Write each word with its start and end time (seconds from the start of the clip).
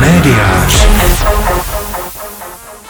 Médiář. 0.00 0.86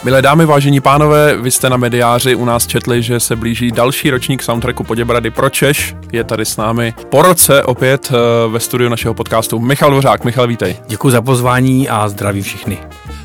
Milé 0.04 0.22
dámy, 0.22 0.46
vážení 0.46 0.80
pánové, 0.80 1.37
vy 1.37 1.50
jste 1.50 1.71
na 1.71 1.76
mediáři 1.76 2.34
u 2.34 2.45
nás 2.45 2.66
četli, 2.66 3.02
že 3.02 3.21
se 3.21 3.36
blíží 3.36 3.71
další 3.71 4.10
ročník 4.10 4.42
soundtracku 4.42 4.84
Poděbrady 4.84 5.30
pro 5.30 5.50
Češ. 5.50 5.96
Je 6.12 6.24
tady 6.24 6.44
s 6.44 6.56
námi 6.56 6.94
po 7.08 7.22
roce 7.22 7.62
opět 7.62 8.12
eh, 8.12 8.48
ve 8.48 8.61
studiu 8.61 8.91
našeho 8.91 9.14
podcastu 9.14 9.59
Michal 9.59 9.91
Dvořák. 9.91 10.25
Michal, 10.25 10.46
vítej. 10.46 10.77
Děkuji 10.86 11.11
za 11.11 11.23
pozvání 11.23 11.89
a 11.89 12.09
zdraví 12.09 12.43
všichni. 12.43 12.79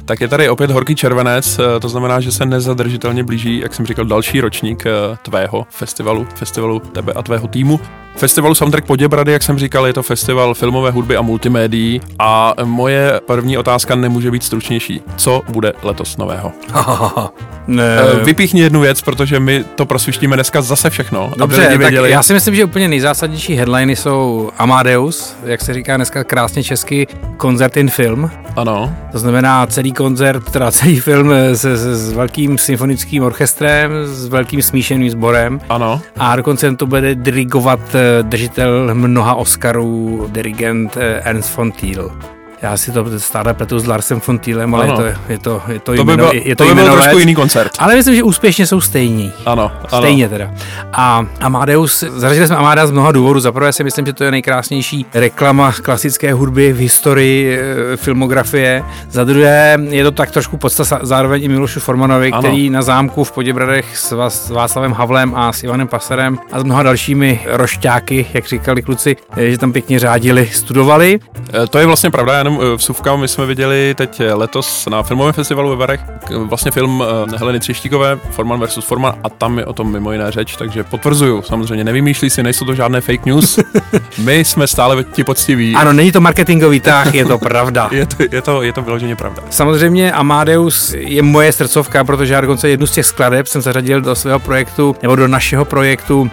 Tak 0.05 0.21
je 0.21 0.27
tady 0.27 0.49
opět 0.49 0.71
horký 0.71 0.95
červenec, 0.95 1.59
eh, 1.59 1.79
to 1.79 1.89
znamená, 1.89 2.19
že 2.19 2.31
se 2.31 2.45
nezadržitelně 2.45 3.23
blíží, 3.23 3.59
jak 3.59 3.73
jsem 3.73 3.85
říkal, 3.85 4.05
další 4.05 4.41
ročník 4.41 4.83
eh, 4.85 5.17
tvého 5.21 5.67
festivalu, 5.69 6.27
festivalu 6.35 6.79
tebe 6.79 7.13
a 7.13 7.23
tvého 7.23 7.47
týmu. 7.47 7.79
Festivalu 8.15 8.55
Soundtrack 8.55 8.85
Poděbrady, 8.85 9.31
jak 9.31 9.43
jsem 9.43 9.59
říkal, 9.59 9.87
je 9.87 9.93
to 9.93 10.03
festival 10.03 10.53
filmové 10.53 10.91
hudby 10.91 11.17
a 11.17 11.21
multimédií 11.21 12.01
a 12.19 12.53
moje 12.63 13.21
první 13.25 13.57
otázka 13.57 13.95
nemůže 13.95 14.31
být 14.31 14.43
stručnější. 14.43 15.01
Co 15.15 15.41
bude 15.49 15.73
letos 15.83 16.17
nového? 16.17 16.51
ne. 17.67 17.97
Eh, 18.13 18.23
vypíchni 18.25 18.61
jednu 18.61 18.81
věc, 18.81 19.01
protože 19.01 19.39
my 19.39 19.63
to 19.75 19.85
prosvištíme 19.85 20.35
dneska 20.35 20.61
zase 20.61 20.89
všechno. 20.89 21.31
Dobře, 21.37 21.77
tak 21.81 21.93
já 21.93 22.23
si 22.23 22.33
myslím, 22.33 22.55
že 22.55 22.65
úplně 22.65 22.87
nejzásadnější 22.87 23.55
headliny 23.55 23.95
jsou 23.95 24.51
Amadeus, 24.57 25.35
jak 25.45 25.61
se 25.61 25.73
říká 25.73 25.95
dneska 25.95 26.23
krásně 26.23 26.63
česky, 26.63 27.07
koncert 27.37 27.77
in 27.77 27.89
film. 27.89 28.31
Ano. 28.55 28.95
To 29.11 29.19
znamená 29.19 29.67
celý 29.67 29.91
koncert, 29.95 30.51
teda 30.51 30.71
celý 30.71 30.99
film 30.99 31.31
s, 31.31 31.65
s, 31.65 31.83
s 31.85 32.13
velkým 32.13 32.57
symfonickým 32.57 33.23
orchestrem, 33.23 33.91
s 34.05 34.27
velkým 34.27 34.61
smíšeným 34.61 35.09
sborem. 35.09 35.59
Ano. 35.69 36.01
A 36.19 36.35
dokonce 36.35 36.75
to 36.75 36.85
bude 36.85 37.15
dirigovat 37.15 37.79
eh, 37.95 38.23
držitel 38.23 38.95
mnoha 38.95 39.35
Oscarů, 39.35 40.27
dirigent 40.31 40.97
eh, 40.97 41.21
Ernst 41.23 41.55
von 41.55 41.71
Thiel. 41.71 42.34
Já 42.65 42.77
si 42.77 42.91
to 42.91 43.05
stále 43.17 43.53
pletu 43.53 43.79
s 43.79 43.85
Larsem 43.87 44.21
von 44.27 44.39
Thielem, 44.39 44.75
ale 44.75 44.85
je 44.85 44.91
to, 44.91 45.03
je 45.03 45.15
to, 45.39 45.61
je 45.67 45.79
to, 45.79 45.95
to 45.95 46.03
by 46.03 46.15
byl, 46.15 46.31
je 46.33 46.55
to, 46.55 46.63
to 46.63 46.75
by 46.75 46.81
byl 46.81 46.93
trošku 46.93 47.17
jiný 47.17 47.35
koncert. 47.35 47.71
Ale 47.79 47.95
myslím, 47.95 48.15
že 48.15 48.23
úspěšně 48.23 48.67
jsou 48.67 48.81
stejní. 48.81 49.31
Ano, 49.45 49.71
ano. 49.91 50.01
Stejně 50.01 50.29
teda. 50.29 50.51
A 50.93 51.25
Amadeus, 51.41 52.03
zařadili 52.15 52.47
jsme 52.47 52.55
Amadeus 52.55 52.89
z 52.89 52.91
mnoha 52.91 53.11
důvodů. 53.11 53.39
Za 53.39 53.51
prvé 53.51 53.73
si 53.73 53.83
myslím, 53.83 54.05
že 54.05 54.13
to 54.13 54.23
je 54.23 54.31
nejkrásnější 54.31 55.05
reklama 55.13 55.71
klasické 55.71 56.33
hudby 56.33 56.73
v 56.73 56.77
historii 56.77 57.59
e, 57.59 57.97
filmografie. 57.97 58.83
Za 59.09 59.23
druhé 59.23 59.77
je 59.89 60.03
to 60.03 60.11
tak 60.11 60.31
trošku 60.31 60.57
podsta 60.57 60.83
zároveň 61.01 61.43
i 61.43 61.47
Milošu 61.47 61.79
Formanovi, 61.79 62.31
ano. 62.31 62.41
který 62.41 62.69
na 62.69 62.81
zámku 62.81 63.23
v 63.23 63.31
Poděbradech 63.31 63.97
s, 63.97 64.27
s 64.27 64.49
Václavem 64.49 64.93
Havlem 64.93 65.35
a 65.35 65.53
s 65.53 65.63
Ivanem 65.63 65.87
Pasarem 65.87 66.39
a 66.51 66.59
s 66.59 66.63
mnoha 66.63 66.83
dalšími 66.83 67.39
rošťáky, 67.45 68.25
jak 68.33 68.47
říkali 68.47 68.81
kluci, 68.81 69.15
e, 69.37 69.51
že 69.51 69.57
tam 69.57 69.71
pěkně 69.71 69.99
řádili, 69.99 70.49
studovali. 70.53 71.19
E, 71.63 71.67
to 71.67 71.79
je 71.79 71.85
vlastně 71.85 72.11
pravda, 72.11 72.33
já 72.33 72.37
jenom 72.37 72.54
eh, 72.61 72.75
vsuvka, 72.75 73.15
my 73.15 73.27
jsme 73.27 73.45
viděli 73.45 73.95
teď 73.97 74.19
eh, 74.19 74.33
letos 74.33 74.87
na 74.91 75.03
filmovém 75.03 75.33
festivalu 75.33 75.69
ve 75.69 75.75
Varech 75.75 76.01
vlastně 76.37 76.71
film 76.71 77.03
eh, 77.03 77.37
Heleny 77.37 77.59
Třištíkové, 77.59 78.19
Forman 78.31 78.59
versus 78.59 78.85
Forman 78.85 79.13
a 79.23 79.29
tam 79.29 79.57
je 79.57 79.65
o 79.65 79.73
tom 79.73 79.91
mimo 79.91 80.11
jiné 80.11 80.31
řeč, 80.31 80.55
takže 80.55 80.83
potvrzuju, 80.83 81.41
samozřejmě 81.41 81.83
nevymýšlí 81.83 82.29
si, 82.29 82.43
nejsou 82.43 82.65
to 82.65 82.75
žádné 82.75 83.01
fake 83.01 83.25
news, 83.25 83.59
my 84.17 84.45
jsme 84.45 84.67
stále 84.67 85.03
ti 85.03 85.23
poctiví. 85.23 85.75
Ano, 85.75 85.93
není 85.93 86.11
to 86.11 86.21
marketingový 86.21 86.79
tah, 86.79 87.13
je 87.13 87.25
to 87.25 87.37
pravda. 87.37 87.89
je, 87.91 88.05
to, 88.05 88.23
je, 88.31 88.41
to, 88.41 88.61
je 88.61 88.73
to 88.73 88.81
vyloženě 88.81 89.15
pravda. 89.15 89.43
Samozřejmě 89.49 90.11
Amadeus 90.11 90.93
je 90.97 91.21
moje 91.21 91.51
srdcovka, 91.51 92.03
protože 92.03 92.33
já 92.33 92.41
dokonce 92.41 92.69
jednu 92.69 92.87
z 92.87 92.91
těch 92.91 93.05
skladeb 93.05 93.47
jsem 93.47 93.61
zařadil 93.61 94.01
do 94.01 94.15
svého 94.15 94.39
projektu, 94.39 94.95
nebo 95.01 95.15
do 95.15 95.27
našeho 95.27 95.65
projektu 95.65 96.31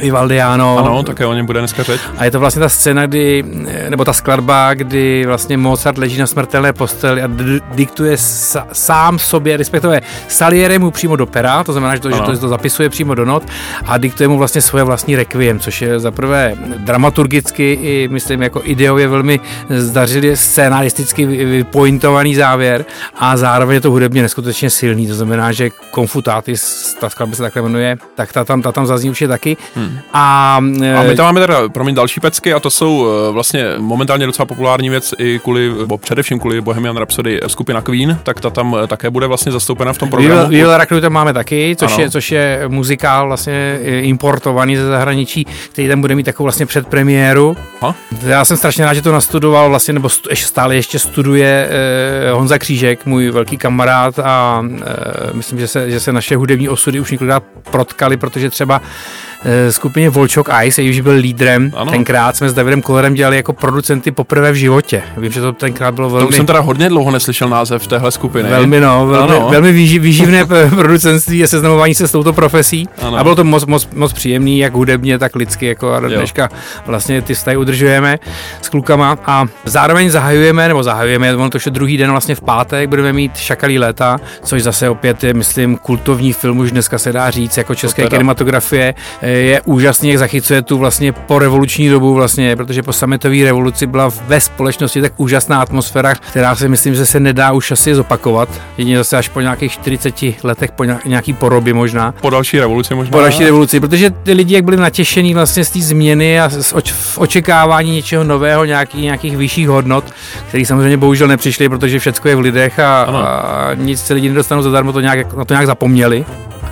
Vivaldiano. 0.00 0.78
Ano, 0.78 1.02
také 1.02 1.26
o 1.26 1.34
něm 1.34 1.46
bude 1.46 1.58
dneska 1.58 1.82
řeč. 1.82 2.00
A 2.18 2.24
je 2.24 2.30
to 2.30 2.40
vlastně 2.40 2.60
ta 2.60 2.68
scéna, 2.68 3.06
kdy, 3.06 3.44
nebo 3.88 4.04
ta 4.04 4.12
skladba, 4.12 4.74
kdy 4.74 5.26
vlastně 5.26 5.56
Mozart 5.56 5.98
leží 5.98 6.18
na 6.20 6.26
smrtelné 6.26 6.72
posteli 6.72 7.22
a 7.22 7.26
d- 7.26 7.60
diktuje 7.74 8.16
sa, 8.16 8.66
sám 8.72 9.18
sobě, 9.18 9.56
respektive 9.56 10.00
Salieri 10.28 10.78
mu 10.78 10.90
přímo 10.90 11.16
do 11.16 11.26
pera, 11.26 11.64
to 11.64 11.72
znamená, 11.72 11.94
že 11.94 12.00
to, 12.00 12.10
že 12.10 12.20
to, 12.20 12.34
že 12.34 12.40
to 12.40 12.48
zapisuje 12.48 12.88
přímo 12.88 13.14
do 13.14 13.24
not 13.24 13.42
a 13.86 13.98
diktuje 13.98 14.28
mu 14.28 14.38
vlastně 14.38 14.60
svoje 14.60 14.84
vlastní 14.84 15.16
requiem, 15.16 15.58
což 15.60 15.82
je 15.82 16.00
za 16.00 16.10
prvé 16.10 16.54
dramaturgicky 16.76 17.72
i 17.82 18.08
myslím 18.12 18.42
jako 18.42 18.60
ideově 18.64 19.08
velmi 19.08 19.40
zdařilý 19.70 20.36
scénaristicky 20.36 21.26
vypointovaný 21.26 22.34
závěr 22.34 22.84
a 23.18 23.36
zároveň 23.36 23.74
je 23.74 23.80
to 23.80 23.90
hudebně 23.90 24.22
neskutečně 24.22 24.70
silný, 24.70 25.06
to 25.06 25.14
znamená, 25.14 25.52
že 25.52 25.70
Confutatis, 25.94 26.94
ta 27.00 27.10
skladba 27.10 27.36
se 27.36 27.42
takhle 27.42 27.62
jmenuje, 27.62 27.96
tak 28.14 28.32
ta 28.32 28.44
tam, 28.44 28.62
ta 28.62 28.72
tam 28.72 28.86
zazní 28.86 29.10
určitě 29.10 29.28
taky 29.28 29.56
Hmm. 29.78 29.98
A, 30.12 30.56
a 30.98 31.02
my 31.02 31.16
tam 31.16 31.26
máme 31.26 31.40
teda, 31.40 31.68
promiň, 31.68 31.94
další 31.94 32.20
pecky 32.20 32.52
a 32.52 32.60
to 32.60 32.70
jsou 32.70 33.06
eh, 33.08 33.32
vlastně 33.32 33.64
momentálně 33.78 34.26
docela 34.26 34.46
populární 34.46 34.90
věc 34.90 35.14
i 35.18 35.38
kvůli, 35.38 35.72
nebo 35.78 35.98
především 35.98 36.38
kvůli 36.38 36.60
Bohemian 36.60 36.96
Rhapsody 36.96 37.40
skupina 37.46 37.80
Queen, 37.80 38.18
tak 38.22 38.40
ta 38.40 38.50
tam 38.50 38.76
eh, 38.84 38.86
také 38.86 39.10
bude 39.10 39.26
vlastně 39.26 39.52
zastoupena 39.52 39.92
v 39.92 39.98
tom 39.98 40.10
programu. 40.10 40.48
Viva 40.48 40.78
Rakru 40.78 41.00
tam 41.00 41.12
máme 41.12 41.32
taky, 41.32 41.76
což 41.78 41.98
je, 41.98 42.10
což 42.10 42.32
je 42.32 42.62
muzikál 42.68 43.26
vlastně 43.26 43.78
importovaný 44.00 44.76
ze 44.76 44.86
zahraničí, 44.86 45.46
který 45.72 45.88
tam 45.88 46.00
bude 46.00 46.14
mít 46.14 46.24
takovou 46.24 46.44
vlastně 46.44 46.66
předpremiéru. 46.66 47.56
Ha? 47.80 47.94
Já 48.22 48.44
jsem 48.44 48.56
strašně 48.56 48.84
rád, 48.84 48.94
že 48.94 49.02
to 49.02 49.12
nastudoval 49.12 49.68
vlastně, 49.68 49.94
nebo 49.94 50.08
ještě 50.30 50.46
stále 50.46 50.76
ještě 50.76 50.98
studuje 50.98 51.68
eh, 51.70 52.30
Honza 52.32 52.58
Křížek, 52.58 53.06
můj 53.06 53.30
velký 53.30 53.56
kamarád 53.56 54.18
a 54.18 54.64
eh, 54.80 54.84
myslím, 55.32 55.58
že 55.58 55.68
se, 55.68 55.90
že 55.90 56.00
se 56.00 56.12
naše 56.12 56.36
hudební 56.36 56.68
osudy 56.68 57.00
už 57.00 57.10
několikrát 57.10 57.42
protkali, 57.70 58.16
protože 58.16 58.50
třeba 58.50 58.80
Eh, 58.80 59.27
skupině 59.70 60.10
Volchok 60.10 60.48
Ice, 60.64 60.82
jejíž 60.82 61.00
byl 61.00 61.12
lídrem. 61.12 61.72
Ano. 61.76 61.90
Tenkrát 61.90 62.36
jsme 62.36 62.48
s 62.48 62.54
Davidem 62.54 62.82
Kollerem 62.82 63.14
dělali 63.14 63.36
jako 63.36 63.52
producenty 63.52 64.10
poprvé 64.10 64.52
v 64.52 64.54
životě. 64.54 65.02
Vím, 65.16 65.32
že 65.32 65.40
to 65.40 65.52
tenkrát 65.52 65.94
bylo 65.94 66.10
velmi... 66.10 66.26
To 66.26 66.32
jsem 66.32 66.46
teda 66.46 66.60
hodně 66.60 66.88
dlouho 66.88 67.10
neslyšel 67.10 67.48
název 67.48 67.86
téhle 67.86 68.10
skupiny. 68.10 68.48
Velmi 68.48 68.80
no, 68.80 69.06
velmi, 69.06 69.34
ano. 69.34 69.48
velmi 69.50 69.72
výživné 69.98 70.46
producentství 70.76 71.44
a 71.44 71.46
seznamování 71.46 71.94
se 71.94 72.08
s 72.08 72.12
touto 72.12 72.32
profesí. 72.32 72.88
Ano. 73.02 73.16
A 73.16 73.22
bylo 73.22 73.34
to 73.34 73.44
moc, 73.44 73.66
moc, 73.66 73.88
moc 73.94 74.12
příjemný, 74.12 74.58
jak 74.58 74.72
hudebně, 74.72 75.18
tak 75.18 75.36
lidsky, 75.36 75.66
jako 75.66 75.92
a 75.92 76.00
dneška 76.00 76.48
vlastně 76.86 77.22
ty 77.22 77.34
vztahy 77.34 77.56
udržujeme 77.56 78.18
s 78.62 78.68
klukama 78.68 79.18
a 79.26 79.46
zároveň 79.64 80.10
zahajujeme, 80.10 80.68
nebo 80.68 80.82
zahajujeme, 80.82 81.36
ono 81.36 81.50
to 81.50 81.58
je 81.66 81.70
druhý 81.70 81.96
den 81.96 82.10
vlastně 82.10 82.34
v 82.34 82.40
pátek, 82.40 82.88
budeme 82.88 83.12
mít 83.12 83.36
Šakalí 83.36 83.78
léta, 83.78 84.20
což 84.42 84.62
zase 84.62 84.88
opět 84.88 85.24
je, 85.24 85.34
myslím, 85.34 85.76
kultovní 85.76 86.32
film, 86.32 86.58
už 86.58 86.70
dneska 86.70 86.98
se 86.98 87.12
dá 87.12 87.30
říct, 87.30 87.56
jako 87.56 87.74
české 87.74 88.06
kinematografie 88.06 88.94
je 89.28 89.60
úžasný, 89.60 90.08
jak 90.08 90.18
zachycuje 90.18 90.62
tu 90.62 90.78
vlastně 90.78 91.12
po 91.12 91.38
revoluční 91.38 91.88
dobu 91.88 92.14
vlastně, 92.14 92.56
protože 92.56 92.82
po 92.82 92.92
sametové 92.92 93.44
revoluci 93.44 93.86
byla 93.86 94.10
ve 94.26 94.40
společnosti 94.40 95.00
tak 95.00 95.12
úžasná 95.16 95.62
atmosféra, 95.62 96.14
která 96.14 96.56
si 96.56 96.68
myslím, 96.68 96.94
že 96.94 97.06
se 97.06 97.20
nedá 97.20 97.52
už 97.52 97.70
asi 97.70 97.94
zopakovat. 97.94 98.48
Jedině 98.78 98.98
zase 98.98 99.16
až 99.16 99.28
po 99.28 99.40
nějakých 99.40 99.72
40 99.72 100.44
letech, 100.44 100.70
po 100.72 100.84
nějaký 100.84 101.32
poroby 101.32 101.72
možná. 101.72 102.14
Po 102.20 102.30
další 102.30 102.60
revoluci 102.60 102.94
možná. 102.94 103.12
Po 103.12 103.20
další 103.20 103.44
revoluci, 103.44 103.80
protože 103.80 104.10
ty 104.10 104.32
lidi 104.32 104.54
jak 104.54 104.64
byli 104.64 104.76
natěšení 104.76 105.34
vlastně 105.34 105.64
z 105.64 105.70
té 105.70 105.80
změny 105.80 106.40
a 106.40 106.50
z 106.50 106.72
oč- 106.72 106.92
v 106.92 107.18
očekávání 107.18 107.92
něčeho 107.92 108.24
nového, 108.24 108.64
nějaký, 108.64 109.02
nějakých 109.02 109.36
vyšších 109.36 109.68
hodnot, 109.68 110.04
které 110.48 110.64
samozřejmě 110.64 110.96
bohužel 110.96 111.28
nepřišly, 111.28 111.68
protože 111.68 111.98
všechno 111.98 112.30
je 112.30 112.36
v 112.36 112.40
lidech 112.40 112.78
a, 112.78 113.02
a 113.02 113.74
nic 113.74 114.00
se 114.00 114.14
lidi 114.14 114.28
nedostanou 114.28 114.62
zadarmo, 114.62 114.92
to 114.92 115.00
nějak, 115.00 115.36
na 115.36 115.44
to 115.44 115.54
nějak 115.54 115.66
zapomněli. 115.66 116.24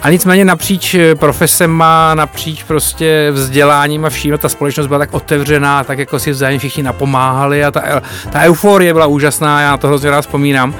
A 0.06 0.10
nicméně 0.10 0.44
napříč 0.44 0.94
eh, 0.94 1.14
profesema, 1.14 2.14
napříč 2.14 2.62
prostě 2.62 3.30
vzděláním 3.32 4.04
a 4.04 4.10
vším, 4.10 4.38
ta 4.38 4.48
společnost 4.48 4.86
byla 4.86 4.98
tak 4.98 5.14
otevřená, 5.14 5.84
tak 5.84 5.98
jako 5.98 6.18
si 6.18 6.30
vzájemně 6.30 6.58
všichni 6.58 6.82
napomáhali 6.82 7.64
a 7.64 7.70
ta, 7.70 8.02
ta 8.30 8.40
euforie 8.40 8.92
byla 8.92 9.06
úžasná, 9.06 9.60
já 9.60 9.70
na 9.70 9.76
to 9.76 9.86
hrozně 9.86 10.10
rád 10.10 10.20
vzpomínám. 10.20 10.74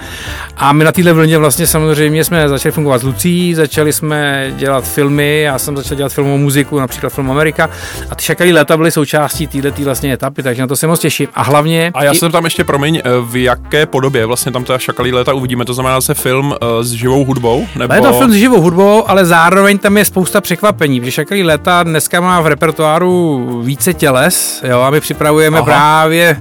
A 0.56 0.72
my 0.72 0.84
na 0.84 0.92
téhle 0.92 1.12
vlně 1.12 1.38
vlastně 1.38 1.66
samozřejmě 1.66 2.24
jsme 2.24 2.48
začali 2.48 2.72
fungovat 2.72 2.98
s 2.98 3.04
Lucí, 3.04 3.54
začali 3.54 3.92
jsme 3.92 4.50
dělat 4.56 4.84
filmy, 4.84 5.42
já 5.42 5.58
jsem 5.58 5.76
začal 5.76 5.96
dělat 5.96 6.12
filmovou 6.12 6.38
muziku, 6.38 6.80
například 6.80 7.10
film 7.10 7.30
Amerika 7.30 7.70
a 8.10 8.14
ty 8.14 8.24
šakalí 8.24 8.52
léta 8.52 8.76
byly 8.76 8.90
součástí 8.90 9.46
této 9.46 9.82
vlastně 9.84 10.12
etapy, 10.12 10.42
takže 10.42 10.62
na 10.62 10.68
to 10.68 10.76
se 10.76 10.86
moc 10.86 11.00
těším. 11.00 11.28
A 11.34 11.42
hlavně... 11.42 11.90
A 11.94 12.04
já 12.04 12.14
jsem 12.14 12.32
tam 12.32 12.44
ještě, 12.44 12.64
promiň, 12.64 12.96
eh, 13.04 13.10
v 13.20 13.42
jaké 13.42 13.86
podobě 13.86 14.26
vlastně 14.26 14.52
tam 14.52 14.64
ta 14.64 14.78
šakalí 14.78 15.12
léta 15.12 15.32
uvidíme, 15.32 15.64
to 15.64 15.74
znamená 15.74 16.00
se 16.00 16.14
film 16.14 16.54
eh, 16.54 16.84
s 16.84 16.92
živou 16.92 17.24
hudbou? 17.24 17.66
Nebo... 17.76 17.94
Je 17.94 18.00
to 18.00 18.12
film 18.12 18.30
s 18.32 18.34
živou 18.34 18.60
hudbou, 18.60 19.10
ale 19.16 19.26
zároveň 19.26 19.78
tam 19.78 19.96
je 19.96 20.04
spousta 20.04 20.40
překvapení, 20.40 21.00
protože 21.00 21.12
Šakalí 21.12 21.42
leta 21.42 21.82
dneska 21.82 22.20
má 22.20 22.40
v 22.40 22.46
repertoáru 22.46 23.60
více 23.64 23.94
těles, 23.94 24.62
jo, 24.68 24.80
a 24.80 24.90
my 24.90 25.00
připravujeme 25.00 25.58
Aha. 25.58 25.66
právě 25.66 26.40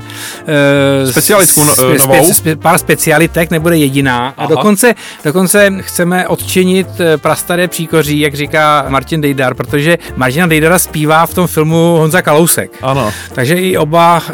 uh, 1.04 1.12
specialitku 1.12 1.66
no, 1.66 1.76
spe, 1.76 1.98
novou. 1.98 2.34
Spe, 2.34 2.56
pár 2.56 2.78
specialitek, 2.78 3.52
nebude 3.52 3.78
jediná. 3.78 4.18
Aha. 4.20 4.34
A 4.38 4.46
dokonce, 4.46 4.96
dokonce 5.24 5.74
chceme 5.80 6.28
odčinit 6.28 6.88
eh, 7.00 7.18
prastaré 7.18 7.68
příkoří, 7.68 8.20
jak 8.20 8.34
říká 8.34 8.86
Martin 8.90 9.22
Dejdar, 9.22 9.54
protože 9.54 9.98
Martina 10.16 10.48
Dejdara 10.48 10.80
zpívá 10.80 11.26
v 11.26 11.34
tom 11.34 11.48
filmu 11.48 11.96
Honza 11.98 12.22
Kalousek. 12.22 12.72
Ano. 12.82 13.14
Takže 13.34 13.56
i 13.56 13.78
oba 13.78 14.22
uh, 14.30 14.34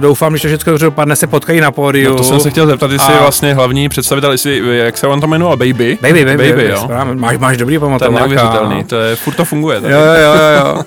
doufám, 0.00 0.36
že 0.36 0.42
to 0.42 0.48
všechno 0.48 0.72
dobře 0.72 0.86
dopadne, 0.86 1.16
se 1.16 1.26
potkají 1.26 1.60
na 1.60 1.72
pódiu. 1.72 2.10
No 2.10 2.16
to 2.16 2.24
jsem 2.24 2.40
se 2.40 2.50
chtěl 2.50 2.66
zeptat, 2.66 2.90
jestli 2.90 3.14
a... 3.14 3.20
vlastně 3.20 3.54
hlavní 3.54 3.88
představitel, 3.88 4.32
jestli, 4.32 4.78
jak 4.78 4.98
se 4.98 5.06
on 5.06 5.20
to 5.20 5.26
jmenuje, 5.26 5.56
Baby? 5.56 5.98
Baby, 6.02 6.24
Baby, 6.24 6.24
baby, 6.24 6.50
baby 6.50 6.68
jo. 6.68 6.88
Máš, 7.14 7.38
máš 7.38 7.56
dobrý 7.64 7.78
pamatováka. 7.78 8.24
To 8.24 8.30
je 8.30 8.36
neuvěřitelný, 8.36 8.84
to 8.84 9.00
je, 9.00 9.16
furt 9.16 9.34
to 9.34 9.44
funguje. 9.44 9.80
Jo, 9.82 9.98
jo, 9.98 10.32
jo, 10.34 10.66
jo. 10.66 10.82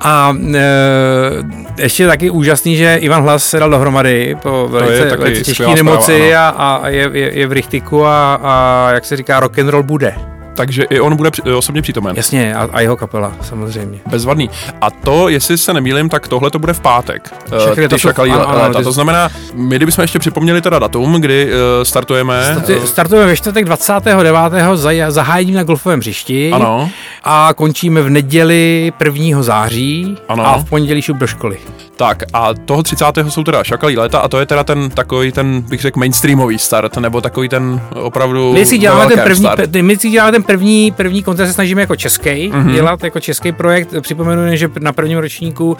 A 0.00 0.36
e, 0.54 1.82
ještě 1.82 2.06
taky 2.06 2.30
úžasný, 2.30 2.76
že 2.76 2.96
Ivan 2.96 3.22
Hlas 3.22 3.44
se 3.44 3.58
dal 3.58 3.70
dohromady 3.70 4.36
po 4.42 4.68
velice, 4.68 5.16
velice 5.16 5.44
těžké 5.44 5.74
nemoci 5.74 6.34
a, 6.34 6.48
a 6.48 6.88
je, 6.88 7.10
je, 7.12 7.38
je 7.38 7.46
v 7.46 7.52
Richtiku 7.52 8.04
a, 8.06 8.40
a 8.42 8.88
jak 8.92 9.04
se 9.04 9.16
říká, 9.16 9.40
rock 9.40 9.58
and 9.58 9.68
roll 9.68 9.82
bude 9.82 10.29
takže 10.54 10.82
i 10.82 11.00
on 11.00 11.16
bude 11.16 11.30
při, 11.30 11.42
osobně 11.42 11.82
přítomen. 11.82 12.16
Jasně, 12.16 12.54
a, 12.54 12.68
a 12.72 12.80
jeho 12.80 12.96
kapela, 12.96 13.32
samozřejmě. 13.42 14.00
Bezvadný. 14.10 14.50
A 14.80 14.90
to, 14.90 15.28
jestli 15.28 15.58
se 15.58 15.74
nemýlím, 15.74 16.08
tak 16.08 16.28
tohle 16.28 16.50
to 16.50 16.58
bude 16.58 16.72
v 16.72 16.80
pátek. 16.80 17.34
Všechny 17.58 17.88
to 17.88 17.98
šakalí 17.98 18.30
ano, 18.30 18.48
ano, 18.48 18.62
léta. 18.62 18.82
To 18.82 18.92
znamená, 18.92 19.28
my 19.54 19.76
kdybychom 19.76 20.02
ještě 20.02 20.18
připomněli 20.18 20.62
teda 20.62 20.78
datum, 20.78 21.20
kdy 21.20 21.46
uh, 21.46 21.52
startujeme. 21.82 22.56
Startu, 22.64 22.86
startujeme 22.86 23.26
ve 23.26 23.36
čtvrtek 23.36 23.64
29. 23.64 24.32
Za, 24.74 24.90
zahájením 25.08 25.54
na 25.54 25.62
golfovém 25.62 26.00
hřišti. 26.00 26.50
Ano. 26.52 26.90
A 27.24 27.50
končíme 27.56 28.02
v 28.02 28.10
neděli 28.10 28.92
1. 29.04 29.42
září 29.42 30.18
ano. 30.28 30.46
a 30.46 30.58
v 30.58 30.64
pondělí 30.64 31.02
šup 31.02 31.16
do 31.16 31.26
školy. 31.26 31.58
Tak 32.00 32.22
a 32.32 32.54
toho 32.54 32.82
30. 32.82 33.04
jsou 33.28 33.44
teda 33.44 33.64
šakalí 33.64 33.96
léta 33.96 34.18
a 34.18 34.28
to 34.28 34.38
je 34.38 34.46
teda 34.46 34.64
ten 34.64 34.90
takový 34.90 35.32
ten, 35.32 35.60
bych 35.60 35.80
řekl, 35.80 35.98
mainstreamový 35.98 36.58
start, 36.58 36.96
nebo 36.96 37.20
takový 37.20 37.48
ten 37.48 37.80
opravdu 37.94 38.52
My 38.52 38.66
si 38.66 38.78
děláme 38.78 39.06
ten 39.06 39.20
první, 39.24 39.44
start. 39.44 39.76
my 39.80 39.96
si 39.96 40.10
děláme 40.10 40.32
ten 40.32 40.42
první, 40.42 40.90
první 40.90 41.22
koncert 41.22 41.46
se 41.46 41.52
snažíme 41.52 41.80
jako 41.80 41.96
český 41.96 42.30
mm-hmm. 42.30 42.72
dělat, 42.72 43.04
jako 43.04 43.20
český 43.20 43.52
projekt. 43.52 43.94
Připomenu, 44.00 44.56
že 44.56 44.68
na 44.80 44.92
prvním 44.92 45.18
ročníku 45.18 45.76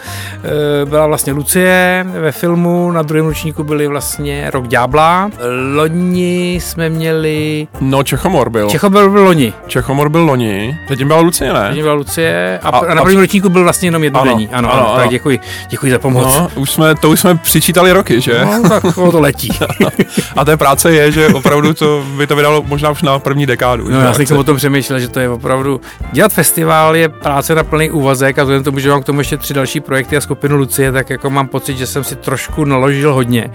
e, 0.81 0.85
byla 0.85 1.07
vlastně 1.07 1.33
Lucie 1.33 2.05
ve 2.19 2.31
filmu, 2.31 2.91
na 2.91 3.01
druhém 3.01 3.25
ročníku 3.25 3.63
byli 3.63 3.87
vlastně 3.87 4.51
Rok 4.51 4.67
Ďábla. 4.67 5.29
Loni 5.73 6.55
jsme 6.55 6.89
měli... 6.89 7.67
No, 7.79 8.03
Čechomor 8.03 8.49
byl. 8.49 8.69
Čechomor 8.69 9.09
byl 9.09 9.23
loni. 9.23 9.53
Čechomor 9.67 10.09
byl 10.09 10.21
loni. 10.21 10.77
Předtím 10.85 11.07
byla 11.07 11.19
Lucie, 11.19 11.53
ne? 11.53 11.63
Předtím 11.63 11.83
byla 11.83 11.93
Lucie 11.93 12.59
a, 12.63 12.69
a, 12.69 12.91
a 12.91 12.93
na 12.93 13.01
prvním 13.01 13.19
a... 13.19 13.21
ročníku 13.21 13.49
byl 13.49 13.63
vlastně 13.63 13.87
jenom 13.87 14.03
jedno 14.03 14.21
ano, 14.21 14.31
Ano, 14.51 14.73
ano, 14.73 14.87
ano, 14.87 14.95
tak 14.95 15.09
děkuji, 15.09 15.39
děkuji 15.69 15.91
za 15.91 15.99
pomoc. 15.99 16.10
No, 16.13 16.49
už 16.55 16.71
jsme, 16.71 16.95
to 16.95 17.09
už 17.09 17.19
jsme 17.19 17.35
přičítali 17.35 17.91
roky, 17.91 18.21
že? 18.21 18.45
No, 18.45 18.69
tak 18.69 18.95
to 18.95 19.19
letí. 19.19 19.49
a 20.37 20.45
té 20.45 20.57
práce 20.57 20.91
je, 20.91 21.11
že 21.11 21.27
opravdu 21.27 21.73
to 21.73 22.05
by 22.17 22.27
to 22.27 22.35
vydalo 22.35 22.63
možná 22.67 22.89
už 22.89 23.01
na 23.01 23.19
první 23.19 23.45
dekádu. 23.45 23.89
No, 23.89 24.01
já 24.01 24.13
jsem 24.13 24.37
o 24.37 24.43
tom 24.43 24.57
přemýšlel, 24.57 24.99
že 24.99 25.07
to 25.07 25.19
je 25.19 25.29
opravdu... 25.29 25.81
Dělat 26.11 26.33
festival 26.33 26.95
je 26.95 27.09
práce 27.09 27.55
na 27.55 27.63
plný 27.63 27.91
úvazek 27.91 28.39
a 28.39 28.43
vzhledem 28.43 28.63
tomu, 28.63 28.79
že 28.79 28.89
mám 28.89 29.01
k 29.01 29.05
tomu 29.05 29.19
ještě 29.19 29.37
tři 29.37 29.53
další 29.53 29.79
projekty 29.79 30.17
a 30.17 30.21
skupinu 30.21 30.57
Lucie, 30.57 30.91
tak 30.91 31.09
jako 31.09 31.29
mám 31.29 31.47
pocit, 31.47 31.77
že 31.77 31.87
jsem 31.87 32.03
si 32.03 32.15
trošku 32.15 32.65
naložil 32.65 33.13
hodně. 33.13 33.51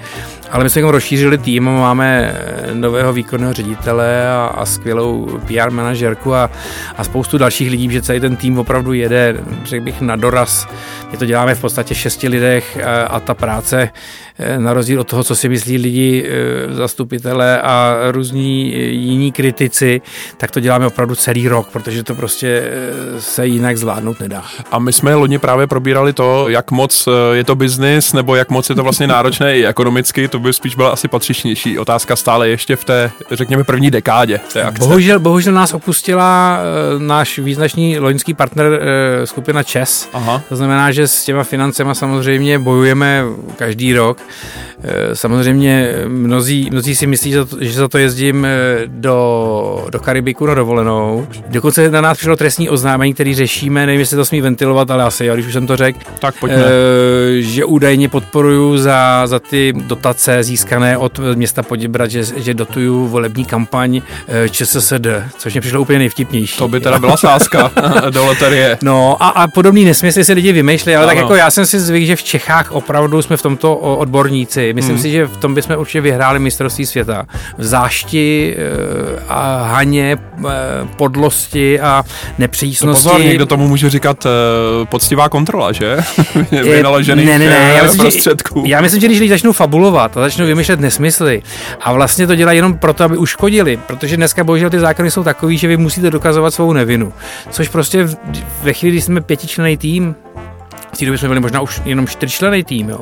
Ale 0.50 0.64
my 0.64 0.70
jsme 0.70 0.80
jako 0.80 0.90
rozšířili 0.90 1.38
tým, 1.38 1.64
máme 1.64 2.34
nového 2.72 3.12
výkonného 3.12 3.52
ředitele 3.52 4.28
a, 4.28 4.46
a 4.54 4.66
skvělou 4.66 5.40
PR 5.46 5.70
manažerku 5.70 6.34
a, 6.34 6.50
a 6.96 7.04
spoustu 7.04 7.38
dalších 7.38 7.70
lidí, 7.70 7.90
že 7.90 8.02
celý 8.02 8.20
ten 8.20 8.36
tým 8.36 8.58
opravdu 8.58 8.92
jede, 8.92 9.36
řekl 9.64 9.84
bych, 9.84 10.00
na 10.00 10.16
doraz. 10.16 10.68
My 11.10 11.18
to 11.18 11.26
děláme 11.26 11.54
v 11.54 11.60
podstatě 11.60 11.94
šesti 11.94 12.28
lidech 12.46 12.78
a, 12.84 13.06
a 13.06 13.20
ta 13.20 13.34
práce 13.34 13.82
Eh, 13.82 13.90
na 14.58 14.72
rozdíl 14.74 15.00
od 15.00 15.08
toho, 15.08 15.24
co 15.24 15.36
si 15.36 15.48
myslí 15.48 15.78
lidi, 15.78 16.28
eh, 16.28 16.74
zastupitelé 16.74 17.60
a 17.60 17.96
různí 18.10 18.74
eh, 18.74 18.78
jiní 18.78 19.32
kritici, 19.32 20.00
tak 20.36 20.50
to 20.50 20.60
děláme 20.60 20.86
opravdu 20.86 21.14
celý 21.14 21.48
rok, 21.48 21.68
protože 21.72 22.02
to 22.02 22.14
prostě 22.14 22.70
se 23.18 23.46
jinak 23.46 23.76
zvládnout 23.76 24.20
nedá. 24.20 24.44
A 24.70 24.78
my 24.78 24.92
jsme 24.92 25.14
loni 25.14 25.38
právě 25.38 25.66
probírali 25.66 26.12
to, 26.12 26.48
jak 26.48 26.70
moc 26.70 27.08
je 27.32 27.44
to 27.44 27.54
biznis, 27.54 28.12
nebo 28.12 28.34
jak 28.34 28.50
moc 28.50 28.68
je 28.68 28.74
to 28.74 28.82
vlastně 28.82 29.06
náročné 29.06 29.58
i 29.58 29.66
ekonomicky, 29.66 30.28
to 30.28 30.38
by 30.38 30.52
spíš 30.52 30.76
byla 30.76 30.90
asi 30.90 31.08
patřičnější 31.08 31.78
otázka 31.78 32.16
stále 32.16 32.48
ještě 32.48 32.76
v 32.76 32.84
té, 32.84 33.10
řekněme, 33.30 33.64
první 33.64 33.90
dekádě 33.90 34.40
té 34.52 34.62
akce. 34.62 34.78
Bohužel, 34.78 35.20
bohužel 35.20 35.52
nás 35.52 35.74
opustila 35.74 36.60
náš 36.98 37.38
význačný 37.38 37.98
loňský 37.98 38.34
partner 38.34 38.80
skupina 39.24 39.62
ČES. 39.62 40.08
Aha. 40.12 40.42
To 40.48 40.56
znamená, 40.56 40.92
že 40.92 41.08
s 41.08 41.24
těma 41.24 41.44
financema 41.44 41.94
samozřejmě 41.94 42.58
bojujeme 42.58 43.24
každý 43.56 43.92
rok. 43.92 44.25
Eh, 44.84 45.16
samozřejmě 45.16 45.94
mnozí, 46.06 46.68
mnozí 46.70 46.96
si 46.96 47.06
myslí, 47.06 47.34
že 47.60 47.72
za 47.72 47.88
to 47.88 47.98
jezdím 47.98 48.44
eh, 48.44 48.78
do, 48.86 49.86
do 49.90 49.98
Karibiku 49.98 50.46
na 50.46 50.54
dovolenou. 50.54 51.26
Dokonce 51.48 51.90
na 51.90 52.00
nás 52.00 52.18
přišlo 52.18 52.36
trestní 52.36 52.68
oznámení, 52.68 53.14
který 53.14 53.34
řešíme, 53.34 53.86
nevím, 53.86 54.00
jestli 54.00 54.16
to 54.16 54.24
smí 54.24 54.40
ventilovat, 54.40 54.90
ale 54.90 55.04
asi, 55.04 55.30
když 55.34 55.46
už 55.46 55.52
jsem 55.52 55.66
to 55.66 55.76
řekl. 55.76 55.98
Tak 56.18 56.34
pojďme. 56.40 56.58
Eh, 56.58 57.42
že 57.42 57.64
údajně 57.64 58.08
podporuju 58.08 58.78
za, 58.78 59.26
za 59.26 59.38
ty 59.38 59.72
dotace 59.76 60.42
získané 60.42 60.98
od 60.98 61.20
města 61.34 61.62
Poděbrat, 61.62 62.10
že, 62.10 62.24
že 62.36 62.54
dotuju 62.54 63.06
volební 63.06 63.44
kampaň 63.44 64.02
ČSSD, 64.50 65.06
což 65.38 65.54
mě 65.54 65.60
přišlo 65.60 65.80
úplně 65.80 65.98
nejvtipnější. 65.98 66.58
To 66.58 66.68
by 66.68 66.80
teda 66.80 66.98
byla 66.98 67.16
sázka 67.16 67.72
do 68.10 68.24
loterie. 68.24 68.78
No 68.82 69.16
a, 69.20 69.28
a 69.28 69.48
podobný 69.48 69.84
nesmysly 69.84 70.24
se 70.24 70.32
lidi 70.32 70.52
vymýšlí, 70.52 70.94
ale 70.94 71.04
ano. 71.04 71.10
tak 71.10 71.16
jako 71.16 71.34
já 71.34 71.50
jsem 71.50 71.66
si 71.66 71.80
zvyk, 71.80 72.06
že 72.06 72.16
v 72.16 72.22
Čechách 72.22 72.72
opravdu 72.72 73.22
jsme 73.22 73.36
v 73.36 73.42
tomto 73.42 73.76
odboru 73.76 74.15
odborníci. 74.16 74.72
Myslím 74.72 74.94
hmm. 74.94 75.02
si, 75.02 75.10
že 75.10 75.26
v 75.26 75.36
tom 75.36 75.54
bychom 75.54 75.76
určitě 75.76 76.00
vyhráli 76.00 76.38
mistrovství 76.38 76.86
světa. 76.86 77.26
V 77.58 77.64
zášti 77.64 78.56
eh, 78.58 79.22
a 79.28 79.64
haně, 79.64 80.18
eh, 80.38 80.52
podlosti 80.96 81.80
a 81.80 82.04
nepřísnosti. 82.38 83.06
No 83.06 83.12
pozor, 83.12 83.26
někdo 83.26 83.46
tomu 83.46 83.68
může 83.68 83.90
říkat 83.90 84.26
uh, 84.26 84.30
poctivá 84.86 85.28
kontrola, 85.28 85.72
že? 85.72 85.96
Vynaložených 86.50 87.26
ne, 87.26 87.38
ne, 87.38 87.50
ne, 87.50 87.74
já 87.76 87.82
myslím, 87.82 88.00
prostředků. 88.00 88.62
Že, 88.66 88.72
já 88.72 88.80
myslím, 88.80 89.00
že 89.00 89.06
když 89.06 89.20
lidi 89.20 89.30
začnou 89.30 89.52
fabulovat 89.52 90.16
a 90.16 90.20
začnou 90.20 90.46
vymýšlet 90.46 90.80
nesmysly 90.80 91.42
a 91.80 91.92
vlastně 91.92 92.26
to 92.26 92.34
dělají 92.34 92.58
jenom 92.58 92.78
proto, 92.78 93.04
aby 93.04 93.16
uškodili, 93.16 93.76
protože 93.86 94.16
dneska 94.16 94.44
bohužel 94.44 94.70
ty 94.70 94.78
zákony 94.78 95.10
jsou 95.10 95.24
takový, 95.24 95.58
že 95.58 95.68
vy 95.68 95.76
musíte 95.76 96.10
dokazovat 96.10 96.54
svou 96.54 96.72
nevinu. 96.72 97.12
Což 97.50 97.68
prostě 97.68 98.08
ve 98.62 98.72
chvíli, 98.72 98.92
kdy 98.92 99.00
jsme 99.00 99.20
pětičlený 99.20 99.76
tým, 99.76 100.14
v 100.96 100.98
té 100.98 101.04
době 101.04 101.18
jsme 101.18 101.28
byli 101.28 101.40
možná 101.40 101.60
už 101.60 101.82
jenom 101.84 102.06
čtyřčlený 102.06 102.64
tým, 102.64 102.88
jo. 102.88 102.98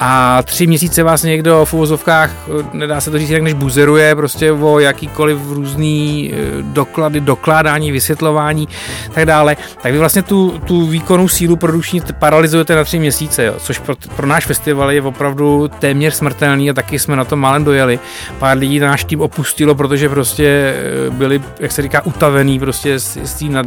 A 0.00 0.42
tři 0.42 0.66
měsíce 0.66 1.02
vás 1.02 1.22
někdo 1.22 1.64
v 1.64 1.74
uvozovkách, 1.74 2.30
nedá 2.72 3.00
se 3.00 3.10
to 3.10 3.18
říct 3.18 3.28
jinak, 3.28 3.42
než 3.42 3.52
buzeruje 3.52 4.14
prostě 4.14 4.52
o 4.52 4.78
jakýkoliv 4.78 5.38
různý 5.50 6.32
eh, 6.34 6.62
doklady, 6.62 7.20
dokládání, 7.20 7.92
vysvětlování 7.92 8.68
tak 9.12 9.26
dále, 9.26 9.56
tak 9.82 9.92
vy 9.92 9.98
vlastně 9.98 10.22
tu, 10.22 10.60
tu 10.66 10.86
výkonu 10.86 11.28
sílu 11.28 11.56
produkční 11.56 12.02
paralizujete 12.18 12.76
na 12.76 12.84
tři 12.84 12.98
měsíce, 12.98 13.44
jo, 13.44 13.54
což 13.58 13.78
pro, 13.78 13.94
pro 14.16 14.26
náš 14.26 14.46
festival 14.46 14.90
je 14.90 15.02
opravdu 15.02 15.68
téměř 15.78 16.14
smrtelný 16.14 16.70
a 16.70 16.72
taky 16.72 16.98
jsme 16.98 17.16
na 17.16 17.24
to 17.24 17.36
málem 17.36 17.64
dojeli. 17.64 17.98
Pár 18.38 18.58
lidí 18.58 18.78
náš 18.78 19.04
tým 19.04 19.20
opustilo, 19.20 19.74
protože 19.74 20.08
prostě 20.08 20.46
eh, 20.46 21.10
byli, 21.10 21.42
jak 21.60 21.72
se 21.72 21.82
říká, 21.82 22.06
utavený 22.06 22.58
prostě 22.58 22.98
z, 22.98 23.18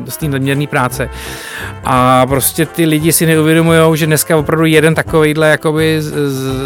z 0.08 0.18
té 0.18 0.28
nadměrné 0.28 0.68
práce. 0.68 1.10
A 1.84 2.26
prostě 2.26 2.66
ty 2.66 2.86
lidi 2.86 3.14
si 3.14 3.26
neuvědomují, 3.26 3.49
uvědomují, 3.50 3.98
že 3.98 4.06
dneska 4.06 4.38
opravdu 4.38 4.66
jeden 4.66 4.96
takovýhle 4.96 5.50
jakoby 5.50 6.02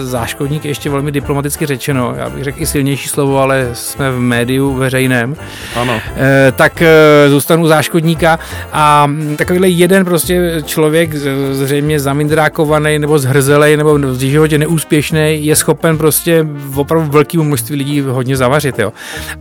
záškodník, 0.01 0.65
ještě 0.65 0.89
velmi 0.89 1.11
diplomaticky 1.11 1.65
řečeno, 1.65 2.15
já 2.17 2.29
bych 2.29 2.43
řekl 2.43 2.61
i 2.61 2.65
silnější 2.65 3.09
slovo, 3.09 3.39
ale 3.39 3.69
jsme 3.73 4.11
v 4.11 4.19
médiu 4.19 4.73
veřejném, 4.73 5.35
ano. 5.75 6.01
E, 6.17 6.51
tak 6.51 6.81
e, 6.81 6.89
zůstanu 7.29 7.67
záškodníka 7.67 8.39
a 8.73 9.11
takovýhle 9.35 9.69
jeden 9.69 10.05
prostě 10.05 10.61
člověk 10.65 11.15
zřejmě 11.51 11.99
zamindrákovaný 11.99 12.99
nebo 12.99 13.19
zhrzelej 13.19 13.77
nebo 13.77 13.97
v 13.97 14.19
životě 14.19 14.57
neúspěšný 14.57 15.45
je 15.45 15.55
schopen 15.55 15.97
prostě 15.97 16.45
opravdu 16.75 17.11
velkému 17.11 17.43
množství 17.43 17.75
lidí 17.75 18.01
hodně 18.01 18.37
zavařit. 18.37 18.79
Jo. 18.79 18.93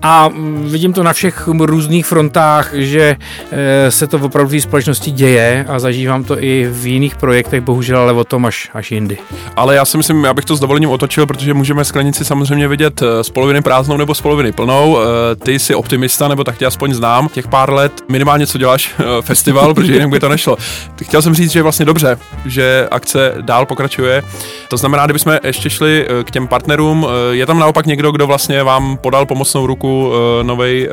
A 0.03 0.31
vidím 0.63 0.93
to 0.93 1.03
na 1.03 1.13
všech 1.13 1.49
různých 1.49 2.07
frontách, 2.07 2.71
že 2.75 3.17
e, 3.53 3.91
se 3.91 4.07
to 4.07 4.19
opravdu 4.19 4.51
v 4.57 4.61
společnosti 4.61 5.11
děje 5.11 5.65
a 5.69 5.79
zažívám 5.79 6.25
to 6.25 6.43
i 6.43 6.69
v 6.71 6.87
jiných 6.87 7.17
projektech 7.17 7.32
projektech, 7.33 7.61
bohužel, 7.61 7.99
ale 7.99 8.13
o 8.13 8.25
tom 8.25 8.47
až, 8.47 8.71
až 8.75 8.91
jindy. 8.91 9.19
Ale 9.57 9.75
já 9.75 9.85
si 9.85 9.97
myslím, 9.97 10.25
já 10.25 10.35
bych 10.35 10.45
to 10.45 10.57
s 10.57 10.61
dovolením 10.61 10.91
otočil, 10.91 11.27
protože 11.27 11.55
můžeme 11.55 11.85
sklenici 11.85 12.25
samozřejmě 12.25 12.69
vidět 12.69 13.03
eh, 13.03 13.25
z 13.25 13.31
poloviny 13.31 13.63
prázdnou 13.63 13.97
nebo 13.97 14.15
z 14.15 14.21
poloviny 14.21 14.53
plnou. 14.53 14.99
Eh, 14.99 15.37
ty 15.37 15.59
jsi 15.59 15.75
optimista, 15.75 16.29
nebo 16.29 16.45
tak 16.45 16.59
tě 16.59 16.67
aspoň 16.67 16.95
znám. 16.95 17.29
Těch 17.29 17.49
pár 17.49 17.73
let 17.73 17.93
minimálně 18.09 18.47
co 18.47 18.59
děláš 18.59 18.95
eh, 18.99 19.23
festival, 19.23 19.75
protože 19.75 19.93
jinak 19.93 20.09
by 20.09 20.21
to 20.21 20.29
nešlo. 20.29 20.57
Chtěl 21.05 21.23
jsem 21.23 21.35
říct, 21.35 21.51
že 21.51 21.59
je 21.59 21.63
vlastně 21.63 21.85
dobře, 21.85 22.19
že 22.47 22.89
akce 22.91 23.35
dál 23.41 23.67
pokračuje. 23.67 24.23
To 24.69 24.77
znamená, 24.77 25.05
kdybychom 25.05 25.39
ještě 25.45 25.71
šli 25.71 26.07
k 26.25 26.31
těm 26.31 26.49
partnerům, 26.49 27.07
je 27.31 27.47
tam 27.47 27.59
naopak 27.59 27.87
někdo, 27.87 28.13
kdo 28.13 28.27
vlastně 28.27 28.63
vám 28.63 28.97
podal 28.97 29.27
pomocnou 29.27 29.67
ruku 29.67 30.13
novej, 30.43 30.89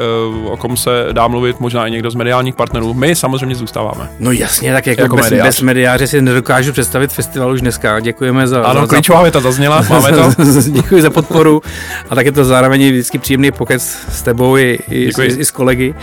o 0.45 0.57
kom 0.57 0.77
se 0.77 1.07
dá 1.11 1.27
mluvit, 1.27 1.59
možná 1.59 1.87
i 1.87 1.91
někdo 1.91 2.11
z 2.11 2.15
mediálních 2.15 2.55
partnerů. 2.55 2.93
My 2.93 3.15
samozřejmě 3.15 3.55
zůstáváme. 3.55 4.09
No 4.19 4.31
jasně, 4.31 4.73
tak 4.73 4.87
jako, 4.87 5.01
jako 5.01 5.15
bez, 5.15 5.29
mediář. 5.29 5.47
bez 5.47 5.61
mediáře 5.61 6.07
si 6.07 6.21
nedokážu 6.29 6.71
představit 6.71 7.13
festival 7.13 7.51
už 7.51 7.61
dneska. 7.61 7.99
Děkujeme 7.99 8.47
za... 8.47 8.63
Ano, 8.63 8.81
za, 8.81 8.87
klíčová 8.87 9.21
věta 9.21 9.39
zazněla, 9.39 9.85
máme 9.89 10.11
to. 10.11 10.31
Děkuji 10.69 11.01
za 11.01 11.09
podporu 11.09 11.61
a 12.09 12.15
tak 12.15 12.25
je 12.25 12.31
to 12.31 12.45
zároveň 12.45 12.89
vždycky 12.89 13.17
příjemný 13.17 13.51
pokec 13.51 13.97
s 14.09 14.21
tebou 14.21 14.57
i, 14.57 14.79
i, 14.89 15.09
i, 15.21 15.25
i 15.25 15.45
s 15.45 15.51
kolegy. 15.51 15.95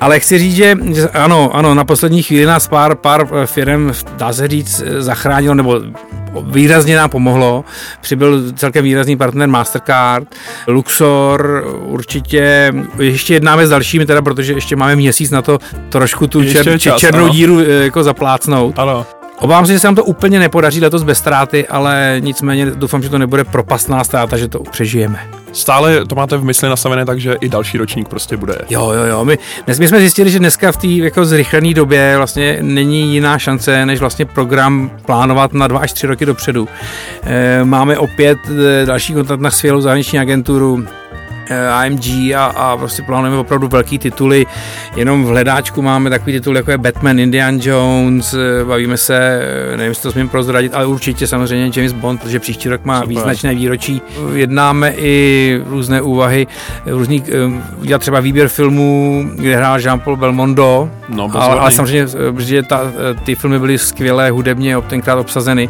Ale 0.00 0.20
chci 0.20 0.38
říct, 0.38 0.54
že, 0.54 0.76
že 0.94 1.08
ano, 1.08 1.50
ano, 1.56 1.74
na 1.74 1.84
poslední 1.84 2.22
chvíli 2.22 2.46
nás 2.46 2.68
pár, 2.68 2.94
pár 2.94 3.28
firm, 3.46 3.92
dá 4.16 4.32
se 4.32 4.48
říct, 4.48 4.82
zachránilo, 4.98 5.54
nebo 5.54 5.80
výrazně 6.42 6.96
nám 6.96 7.10
pomohlo. 7.10 7.64
Přibyl 8.00 8.52
celkem 8.52 8.84
výrazný 8.84 9.16
partner 9.16 9.48
Mastercard, 9.48 10.34
Luxor, 10.68 11.64
určitě 11.80 12.72
ještě 12.98 13.34
jednáme 13.34 13.66
s 13.66 13.70
dalšími, 13.70 14.06
teda, 14.06 14.22
protože 14.22 14.52
ještě 14.52 14.76
máme 14.76 14.96
měsíc 14.96 15.30
na 15.30 15.42
to 15.42 15.58
trošku 15.88 16.26
tu 16.26 16.44
čer, 16.44 16.78
čas, 16.78 17.00
černou 17.00 17.24
ano. 17.24 17.32
díru 17.32 17.60
eh, 17.60 17.84
jako 17.84 18.02
zaplácnout. 18.02 18.78
Ano. 18.78 19.06
Obávám 19.40 19.66
se, 19.66 19.72
že 19.72 19.78
se 19.78 19.86
nám 19.86 19.94
to 19.94 20.04
úplně 20.04 20.38
nepodaří 20.38 20.80
letos 20.80 21.02
bez 21.02 21.18
ztráty, 21.18 21.66
ale 21.66 22.16
nicméně 22.20 22.66
doufám, 22.66 23.02
že 23.02 23.08
to 23.08 23.18
nebude 23.18 23.44
propastná 23.44 24.04
ztráta, 24.04 24.36
že 24.36 24.48
to 24.48 24.62
přežijeme. 24.62 25.20
Stále 25.52 26.04
to 26.04 26.14
máte 26.14 26.36
v 26.36 26.44
mysli 26.44 26.68
nastavené 26.68 27.04
tak, 27.04 27.20
že 27.20 27.36
i 27.40 27.48
další 27.48 27.78
ročník 27.78 28.08
prostě 28.08 28.36
bude. 28.36 28.58
Jo, 28.70 28.90
jo, 28.90 29.04
jo. 29.04 29.24
My, 29.24 29.38
dnes, 29.66 29.78
my 29.78 29.88
jsme 29.88 30.00
zjistili, 30.00 30.30
že 30.30 30.38
dneska 30.38 30.72
v 30.72 30.76
té 30.76 30.86
jako 30.86 31.24
zrychlené 31.24 31.74
době 31.74 32.16
vlastně 32.16 32.58
není 32.60 33.14
jiná 33.14 33.38
šance, 33.38 33.86
než 33.86 34.00
vlastně 34.00 34.24
program 34.24 34.90
plánovat 35.06 35.52
na 35.52 35.68
dva 35.68 35.78
až 35.78 35.92
tři 35.92 36.06
roky 36.06 36.26
dopředu. 36.26 36.68
E, 37.22 37.64
máme 37.64 37.98
opět 37.98 38.38
e, 38.82 38.86
další 38.86 39.14
kontakt 39.14 39.40
na 39.40 39.50
skvělou 39.50 39.80
zahraniční 39.80 40.18
agenturu, 40.18 40.84
Eh, 41.07 41.07
AMG 41.70 42.34
a, 42.36 42.44
a 42.44 42.76
prostě 42.76 43.02
plánujeme 43.02 43.36
opravdu 43.36 43.68
velký 43.68 43.98
tituly. 43.98 44.46
Jenom 44.96 45.24
v 45.24 45.28
hledáčku 45.28 45.82
máme 45.82 46.10
takový 46.10 46.32
titul, 46.32 46.56
jako 46.56 46.70
je 46.70 46.78
Batman, 46.78 47.18
Indian 47.18 47.58
Jones, 47.62 48.34
eh, 48.34 48.64
bavíme 48.64 48.96
se, 48.96 49.16
eh, 49.16 49.76
nevím, 49.76 49.88
jestli 49.88 50.02
to 50.02 50.12
smím 50.12 50.28
prozradit, 50.28 50.74
ale 50.74 50.86
určitě 50.86 51.26
samozřejmě 51.26 51.70
James 51.76 51.92
Bond, 51.92 52.20
protože 52.20 52.40
příští 52.40 52.68
rok 52.68 52.84
má 52.84 53.00
Super. 53.00 53.08
význačné 53.08 53.54
výročí. 53.54 54.02
Jednáme 54.34 54.94
i 54.96 55.60
různé 55.66 56.02
úvahy, 56.02 56.46
různý, 56.86 57.24
udělat 57.80 57.98
třeba 57.98 58.20
výběr 58.20 58.48
filmů, 58.48 59.24
kde 59.34 59.56
hrál 59.56 59.78
Jean-Paul 59.78 60.16
Belmondo, 60.16 60.90
no, 61.08 61.30
ale, 61.34 61.60
ale 61.60 61.70
samozřejmě, 61.72 62.06
protože 62.34 62.62
ta, 62.62 62.80
ty 63.24 63.34
filmy 63.34 63.58
byly 63.58 63.78
skvělé 63.78 64.30
hudebně 64.30 64.76
tenkrát 64.88 65.18
obsazeny, 65.18 65.68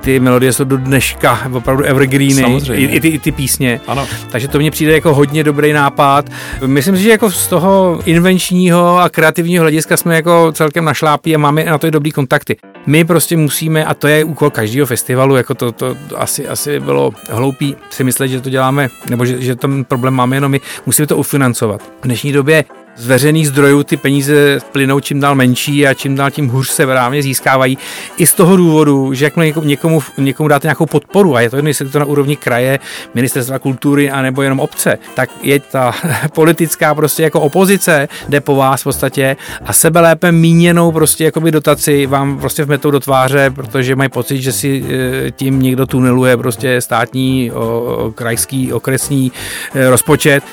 ty 0.00 0.20
melodie 0.20 0.52
jsou 0.52 0.64
do 0.64 0.76
dneška 0.76 1.38
opravdu 1.52 1.82
evergreeny, 1.82 2.58
i, 2.72 2.84
i, 2.84 3.00
ty, 3.00 3.08
i 3.08 3.18
ty 3.18 3.32
písně, 3.32 3.80
ano. 3.86 4.06
takže 4.30 4.48
to 4.48 4.58
mně 4.58 4.70
přijde 4.70 4.99
jako 5.00 5.14
hodně 5.14 5.44
dobrý 5.44 5.72
nápad. 5.72 6.24
Myslím 6.66 6.96
si, 6.96 7.02
že 7.02 7.10
jako 7.10 7.30
z 7.30 7.46
toho 7.46 8.00
invenčního 8.04 8.98
a 8.98 9.08
kreativního 9.08 9.62
hlediska 9.62 9.96
jsme 9.96 10.14
jako 10.14 10.52
celkem 10.52 10.84
našlápí 10.84 11.34
a 11.34 11.38
máme 11.38 11.64
na 11.64 11.78
to 11.78 11.86
i 11.86 11.90
dobrý 11.90 12.12
kontakty. 12.12 12.56
My 12.86 13.04
prostě 13.04 13.36
musíme, 13.36 13.84
a 13.84 13.94
to 13.94 14.08
je 14.08 14.24
úkol 14.24 14.50
každého 14.50 14.86
festivalu, 14.86 15.36
jako 15.36 15.54
to, 15.54 15.72
to 15.72 15.96
asi, 16.16 16.48
asi 16.48 16.80
bylo 16.80 17.10
hloupý 17.30 17.76
si 17.90 18.04
myslet, 18.04 18.28
že 18.28 18.40
to 18.40 18.50
děláme, 18.50 18.88
nebo 19.10 19.24
že, 19.24 19.40
že 19.40 19.56
ten 19.56 19.84
problém 19.84 20.14
máme 20.14 20.36
jenom 20.36 20.52
my, 20.52 20.60
musíme 20.86 21.06
to 21.06 21.16
ufinancovat. 21.16 21.82
V 21.82 22.04
dnešní 22.04 22.32
době 22.32 22.64
z 23.00 23.06
veřejných 23.06 23.48
zdrojů 23.48 23.82
ty 23.82 23.96
peníze 23.96 24.58
plynou 24.72 25.00
čím 25.00 25.20
dál 25.20 25.34
menší 25.34 25.86
a 25.86 25.94
čím 25.94 26.16
dál 26.16 26.30
tím 26.30 26.48
hůř 26.48 26.68
se 26.68 26.86
právě 26.86 27.22
získávají. 27.22 27.78
I 28.16 28.26
z 28.26 28.34
toho 28.34 28.56
důvodu, 28.56 29.14
že 29.14 29.24
jakmile 29.24 29.52
někomu, 29.62 30.02
někomu, 30.18 30.48
dáte 30.48 30.66
nějakou 30.66 30.86
podporu, 30.86 31.36
a 31.36 31.40
je 31.40 31.50
to 31.50 31.56
jedno, 31.56 31.68
jestli 31.68 31.88
to 31.88 31.98
na 31.98 32.04
úrovni 32.04 32.36
kraje, 32.36 32.78
ministerstva 33.14 33.58
kultury, 33.58 34.10
anebo 34.10 34.42
jenom 34.42 34.60
obce, 34.60 34.98
tak 35.14 35.30
je 35.42 35.60
ta 35.60 35.94
politická 36.34 36.94
prostě 36.94 37.22
jako 37.22 37.40
opozice, 37.40 38.08
jde 38.28 38.40
po 38.40 38.56
vás 38.56 38.80
v 38.80 38.84
podstatě 38.84 39.36
a 39.64 39.72
sebe 39.72 40.00
lépe 40.00 40.32
míněnou 40.32 40.92
prostě 40.92 41.24
jakoby 41.24 41.50
dotaci 41.50 42.06
vám 42.06 42.38
prostě 42.38 42.64
vmetou 42.64 42.90
do 42.90 43.00
tváře, 43.00 43.50
protože 43.50 43.96
mají 43.96 44.10
pocit, 44.10 44.42
že 44.42 44.52
si 44.52 44.84
e, 45.26 45.30
tím 45.30 45.62
někdo 45.62 45.86
tuneluje 45.86 46.36
prostě 46.36 46.80
státní, 46.80 47.52
o, 47.52 48.12
krajský, 48.14 48.72
okresní 48.72 49.32
e, 49.74 49.90
rozpočet. 49.90 50.44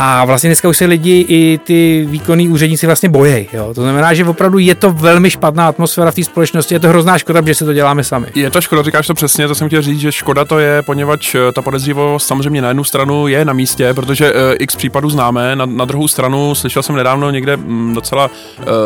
A 0.00 0.24
vlastně 0.24 0.48
dneska 0.48 0.68
už 0.68 0.76
se 0.76 0.84
lidi 0.84 1.26
i 1.28 1.60
ty 1.64 2.06
výkonní 2.10 2.48
úředníci 2.48 2.86
vlastně 2.86 3.08
bojejí. 3.08 3.48
To 3.74 3.82
znamená, 3.82 4.14
že 4.14 4.24
opravdu 4.24 4.58
je 4.58 4.74
to 4.74 4.92
velmi 4.92 5.30
špatná 5.30 5.68
atmosféra 5.68 6.10
v 6.10 6.14
té 6.14 6.24
společnosti, 6.24 6.74
je 6.74 6.80
to 6.80 6.88
hrozná 6.88 7.18
škoda, 7.18 7.40
že 7.46 7.54
se 7.54 7.64
to 7.64 7.72
děláme 7.72 8.04
sami. 8.04 8.26
Je 8.34 8.50
to 8.50 8.60
škoda, 8.60 8.82
říkáš 8.82 9.06
to 9.06 9.14
přesně, 9.14 9.48
to 9.48 9.54
jsem 9.54 9.68
chtěl 9.68 9.82
říct, 9.82 10.00
že 10.00 10.12
škoda 10.12 10.44
to 10.44 10.58
je, 10.58 10.82
poněvadž 10.82 11.34
eh, 11.34 11.52
ta 11.52 11.62
podezřivost 11.62 12.26
samozřejmě 12.26 12.62
na 12.62 12.68
jednu 12.68 12.84
stranu 12.84 13.26
je 13.26 13.44
na 13.44 13.52
místě, 13.52 13.94
protože 13.94 14.32
uh, 14.32 14.38
x 14.58 14.76
případů 14.76 15.10
známe, 15.10 15.56
na, 15.56 15.66
na 15.66 15.84
druhou 15.84 16.08
stranu 16.08 16.54
slyšel 16.54 16.82
jsem 16.82 16.96
nedávno 16.96 17.30
někde 17.30 17.52
m, 17.52 17.94
docela, 17.94 18.30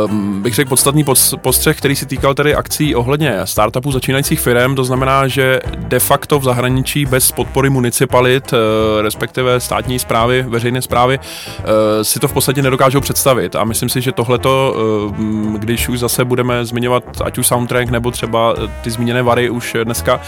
um, 0.05 0.43
bych 0.43 0.55
řekl, 0.55 0.69
podstatný 0.69 1.05
postřeh, 1.37 1.79
který 1.79 1.97
se 1.97 2.07
týkal 2.07 2.35
tedy 2.35 2.55
akcí 2.55 2.95
ohledně 2.95 3.35
startupů 3.45 3.93
začínajících 3.93 4.41
firm, 4.41 4.75
to 4.75 4.85
znamená, 4.85 5.29
že 5.29 5.61
de 5.77 5.99
facto 5.99 6.39
v 6.39 6.45
zahraničí 6.45 7.07
bez 7.07 7.33
podpory 7.33 7.71
municipalit, 7.71 8.53
uh, 8.53 8.59
respektive 9.03 9.61
státní 9.61 9.99
zprávy, 9.99 10.45
veřejné 10.49 10.83
zprávy, 10.83 11.02
zprávy, 11.03 11.19
eh, 11.59 12.05
si 12.05 12.21
to 12.21 12.29
v 12.29 12.33
podstatě 12.33 12.63
nedokážou 12.63 13.01
představit. 13.01 13.57
A 13.57 13.65
myslím 13.65 13.89
si, 13.89 14.01
že 14.01 14.13
tohleto, 14.13 14.77
eh, 14.77 15.59
když 15.59 15.89
už 15.89 15.99
zase 15.99 16.25
budeme 16.25 16.65
zmiňovat 16.65 17.05
ať 17.25 17.39
už 17.39 17.47
soundtrack 17.47 17.91
nebo 17.91 18.11
třeba 18.11 18.55
eh, 18.59 18.71
ty 18.83 18.91
zmíněné 18.91 19.23
vary 19.23 19.51
už 19.51 19.77
dneska, 19.85 20.21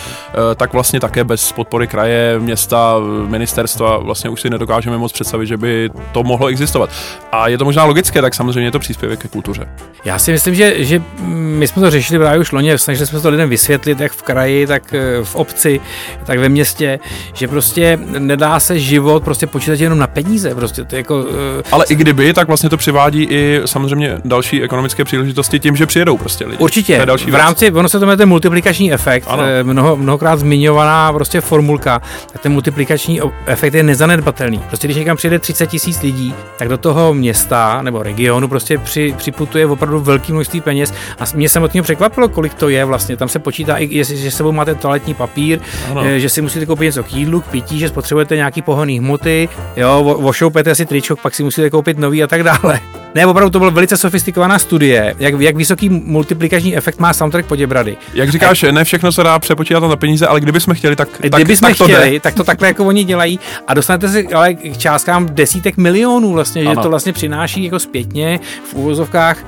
tak 0.57 0.73
vlastně 0.73 1.01
také 1.01 1.25
bez 1.25 1.53
podpory 1.53 1.87
kraje, 1.87 2.39
města, 2.39 2.97
ministerstva 3.27 3.99
vlastně 3.99 4.31
už 4.31 4.41
si 4.41 4.51
nedokážeme 4.51 4.99
moc 4.99 5.13
představit, 5.13 5.47
že 5.47 5.57
by 5.57 5.91
to 6.13 6.23
mohlo 6.23 6.47
existovat. 6.47 6.91
A 7.33 7.49
je 7.49 7.59
to 7.59 7.65
možná 7.65 7.85
logické, 7.85 8.23
tak 8.23 8.35
samozřejmě 8.35 8.67
je 8.67 8.71
to 8.71 8.79
příspěvek 8.79 9.21
ke 9.21 9.29
kultuře. 9.29 9.69
Já 10.05 10.19
si 10.19 10.33
myslím, 10.33 10.55
že, 10.55 10.85
že 10.85 11.03
my 11.27 11.69
jsme 11.69 11.83
to 11.83 11.91
řešili 11.91 12.19
právě 12.19 12.41
už 12.41 12.53
loni, 12.53 12.79
snažili 12.79 13.07
jsme 13.07 13.21
to 13.21 13.29
lidem 13.29 13.49
vysvětlit, 13.49 14.01
jak 14.01 14.13
v 14.13 14.23
kraji, 14.23 14.67
tak 14.67 14.95
v 15.23 15.35
obci, 15.35 15.81
tak 16.25 16.39
ve 16.39 16.49
městě, 16.49 16.99
že 17.35 17.49
prostě 17.49 17.99
nedá 18.19 18.61
se 18.61 18.79
život 18.79 19.25
prostě 19.25 19.47
počítat 19.47 19.81
jenom 19.81 19.99
na 19.99 20.07
peníze. 20.07 20.55
Prostě 20.65 20.85
to 20.85 20.97
jako, 20.97 21.17
uh, 21.17 21.29
Ale 21.73 21.85
i 21.89 21.95
kdyby, 21.95 22.33
tak 22.33 22.47
vlastně 22.47 22.71
to 22.71 22.77
přivádí 22.77 23.23
i 23.23 23.61
samozřejmě 23.65 24.19
další 24.25 24.63
ekonomické 24.63 25.05
příležitosti 25.05 25.61
tím, 25.61 25.77
že 25.77 25.87
přijedou 25.87 26.17
prostě 26.17 26.45
lidi. 26.47 26.59
Určitě. 26.59 27.03
další 27.05 27.31
v 27.31 27.35
rámci, 27.35 27.71
ono 27.73 27.89
se 27.89 27.99
to 27.99 28.07
jmenuje 28.07 28.17
ten 28.17 28.29
multiplikační 28.29 28.93
efekt, 28.93 29.25
ano. 29.29 29.43
Eh, 29.43 29.65
mnoho, 29.65 29.97
mnohokrát 29.97 30.39
zmiňovaná 30.39 31.13
prostě 31.13 31.41
formulka, 31.41 32.03
tak 32.33 32.43
ten 32.43 32.53
multiplikační 32.53 33.21
efekt 33.47 33.75
je 33.75 33.83
nezanedbatelný. 33.83 34.59
Prostě 34.59 34.87
když 34.87 34.97
někam 34.97 35.17
přijede 35.17 35.39
30 35.39 35.67
tisíc 35.67 36.03
lidí, 36.03 36.35
tak 36.59 36.69
do 36.69 36.79
toho 36.79 37.15
města 37.15 37.83
nebo 37.83 38.03
regionu 38.03 38.49
prostě 38.49 38.79
při, 38.79 39.15
připutuje 39.17 39.67
opravdu 39.67 40.01
velký 40.01 40.33
množství 40.33 40.61
peněz 40.61 40.95
a 41.21 41.25
mě 41.35 41.49
samotně 41.49 41.83
překvapilo, 41.83 42.29
kolik 42.29 42.55
to 42.55 42.69
je 42.69 42.85
vlastně. 42.85 43.17
Tam 43.17 43.29
se 43.29 43.39
počítá 43.39 43.77
i, 43.77 43.97
jestli, 43.97 44.17
že 44.17 44.31
sebou 44.31 44.53
máte 44.53 44.75
toaletní 44.75 45.15
papír, 45.15 45.59
ano. 45.91 46.03
Eh, 46.05 46.21
že 46.21 46.29
si 46.29 46.43
musíte 46.43 46.67
koupit 46.67 46.85
něco 46.85 47.03
k 47.03 47.13
jídlu, 47.13 47.41
k 47.41 47.47
pití, 47.47 47.79
že 47.79 47.89
spotřebujete 47.89 48.37
nějaký 48.37 48.63
pohonný 48.63 48.99
hmoty, 48.99 49.49
jo, 49.77 50.17
ošoupete 50.55 50.75
si 50.75 50.87
tričok, 50.87 51.21
pak 51.21 51.35
si 51.35 51.43
musíte 51.43 51.71
koupit 51.71 51.99
nový 51.99 52.23
a 52.23 52.27
tak 52.27 52.43
dále. 52.43 52.81
Ne, 53.15 53.27
opravdu 53.27 53.51
to 53.51 53.59
byla 53.59 53.71
velice 53.71 53.97
sofistikovaná 53.97 54.59
studie, 54.59 55.15
jak, 55.19 55.41
jak 55.41 55.57
vysoký 55.57 55.89
multiplikační 55.89 56.77
efekt 56.77 56.99
má 56.99 57.13
soundtrack 57.13 57.47
Poděbrady. 57.47 57.97
Jak 58.15 58.31
říkáš, 58.31 58.63
a, 58.63 58.73
ne 58.73 58.85
všechno 58.85 59.13
se 59.13 59.23
dá 59.23 59.39
přepočítat 59.39 59.83
na 59.83 59.97
peníze, 59.97 60.27
ale 60.27 60.41
kdybychom 60.41 60.75
chtěli, 60.75 60.97
tak, 60.97 61.09
tak 61.19 61.33
kdybychom 61.33 61.69
tak 61.69 61.79
to 61.79 61.85
chtěli, 61.85 62.11
jde. 62.11 62.21
tak 62.21 62.35
to 62.35 62.45
takhle 62.45 62.69
jako 62.69 62.85
oni 62.85 63.05
dělají 63.05 63.41
a 63.67 63.75
dostanete 63.75 64.09
si 64.09 64.29
ale 64.29 64.55
k 64.55 64.79
částkám 64.79 65.27
desítek 65.31 65.77
milionů 65.77 66.33
vlastně, 66.33 66.63
ano. 66.63 66.75
že 66.75 66.83
to 66.83 66.91
vlastně 66.91 67.13
přináší 67.13 67.65
jako 67.65 67.79
zpětně 67.79 68.41
v 68.71 68.75
úvozovkách 68.75 69.45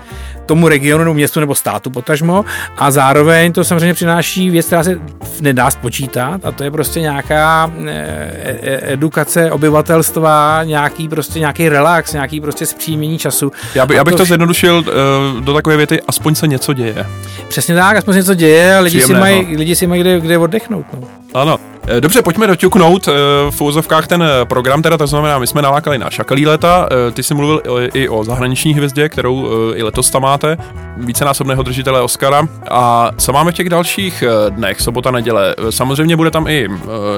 tomu 0.46 0.68
regionu 0.68 1.04
nebo 1.04 1.14
městu 1.14 1.40
nebo 1.40 1.54
státu 1.54 1.90
potažmo 1.90 2.44
a 2.78 2.90
zároveň 2.90 3.52
to 3.52 3.64
samozřejmě 3.64 3.94
přináší 3.94 4.50
věc, 4.50 4.66
která 4.66 4.84
se 4.84 5.00
nedá 5.40 5.70
spočítat 5.70 6.40
a 6.44 6.52
to 6.52 6.64
je 6.64 6.70
prostě 6.70 7.00
nějaká 7.00 7.72
e, 7.86 7.90
e, 7.90 8.92
edukace 8.92 9.50
obyvatelstva, 9.50 10.60
nějaký 10.64 11.08
prostě 11.08 11.40
nějaký 11.40 11.68
relax, 11.68 12.12
nějaký 12.12 12.40
prostě 12.40 12.66
zpříjmění 12.66 13.18
času. 13.18 13.52
Já, 13.74 13.86
by, 13.86 13.94
já 13.94 14.04
bych 14.04 14.12
to, 14.14 14.18
to 14.18 14.24
zjednodušil 14.24 14.78
uh, 14.78 15.40
do 15.40 15.54
takové 15.54 15.76
věty, 15.76 16.00
aspoň 16.08 16.34
se 16.34 16.48
něco 16.48 16.72
děje. 16.72 17.06
Přesně 17.48 17.74
tak, 17.74 17.96
aspoň 17.96 18.14
se 18.14 18.18
něco 18.18 18.34
děje 18.34 18.76
a 18.76 18.80
lidi 18.80 19.00
si 19.00 19.14
mají, 19.14 19.56
lidi 19.56 19.76
si 19.76 19.86
mají 19.86 20.00
kde, 20.00 20.20
kde 20.20 20.38
oddechnout. 20.38 20.86
No. 21.00 21.08
Ano. 21.34 21.58
Eh, 21.88 22.00
dobře, 22.00 22.22
pojďme 22.22 22.46
doťuknout 22.46 23.08
eh, 23.08 23.12
v 23.50 23.60
úzovkách 23.60 24.06
ten 24.06 24.22
eh, 24.22 24.44
program, 24.44 24.82
teda 24.82 24.98
to 24.98 25.06
znamená, 25.06 25.38
my 25.38 25.46
jsme 25.46 25.62
nalákali 25.62 25.98
na 25.98 26.10
šakalí 26.10 26.46
leta, 26.46 26.88
ty 27.12 27.22
jsi 27.22 27.34
mluvil 27.34 27.62
i 27.94 28.08
o 28.08 28.24
zahraniční 28.24 28.74
hvězdě, 28.74 29.08
kterou 29.08 29.48
i 29.74 29.82
letos 29.82 30.10
tam 30.10 30.22
máte, 30.22 30.56
vícenásobného 30.96 31.62
držitele 31.62 32.00
Oscara. 32.00 32.48
A 32.70 33.10
co 33.18 33.32
máme 33.32 33.52
v 33.52 33.54
těch 33.54 33.68
dalších 33.68 34.24
dnech, 34.48 34.80
sobota, 34.80 35.10
neděle? 35.10 35.54
Samozřejmě 35.70 36.16
bude 36.16 36.30
tam 36.30 36.48
i 36.48 36.68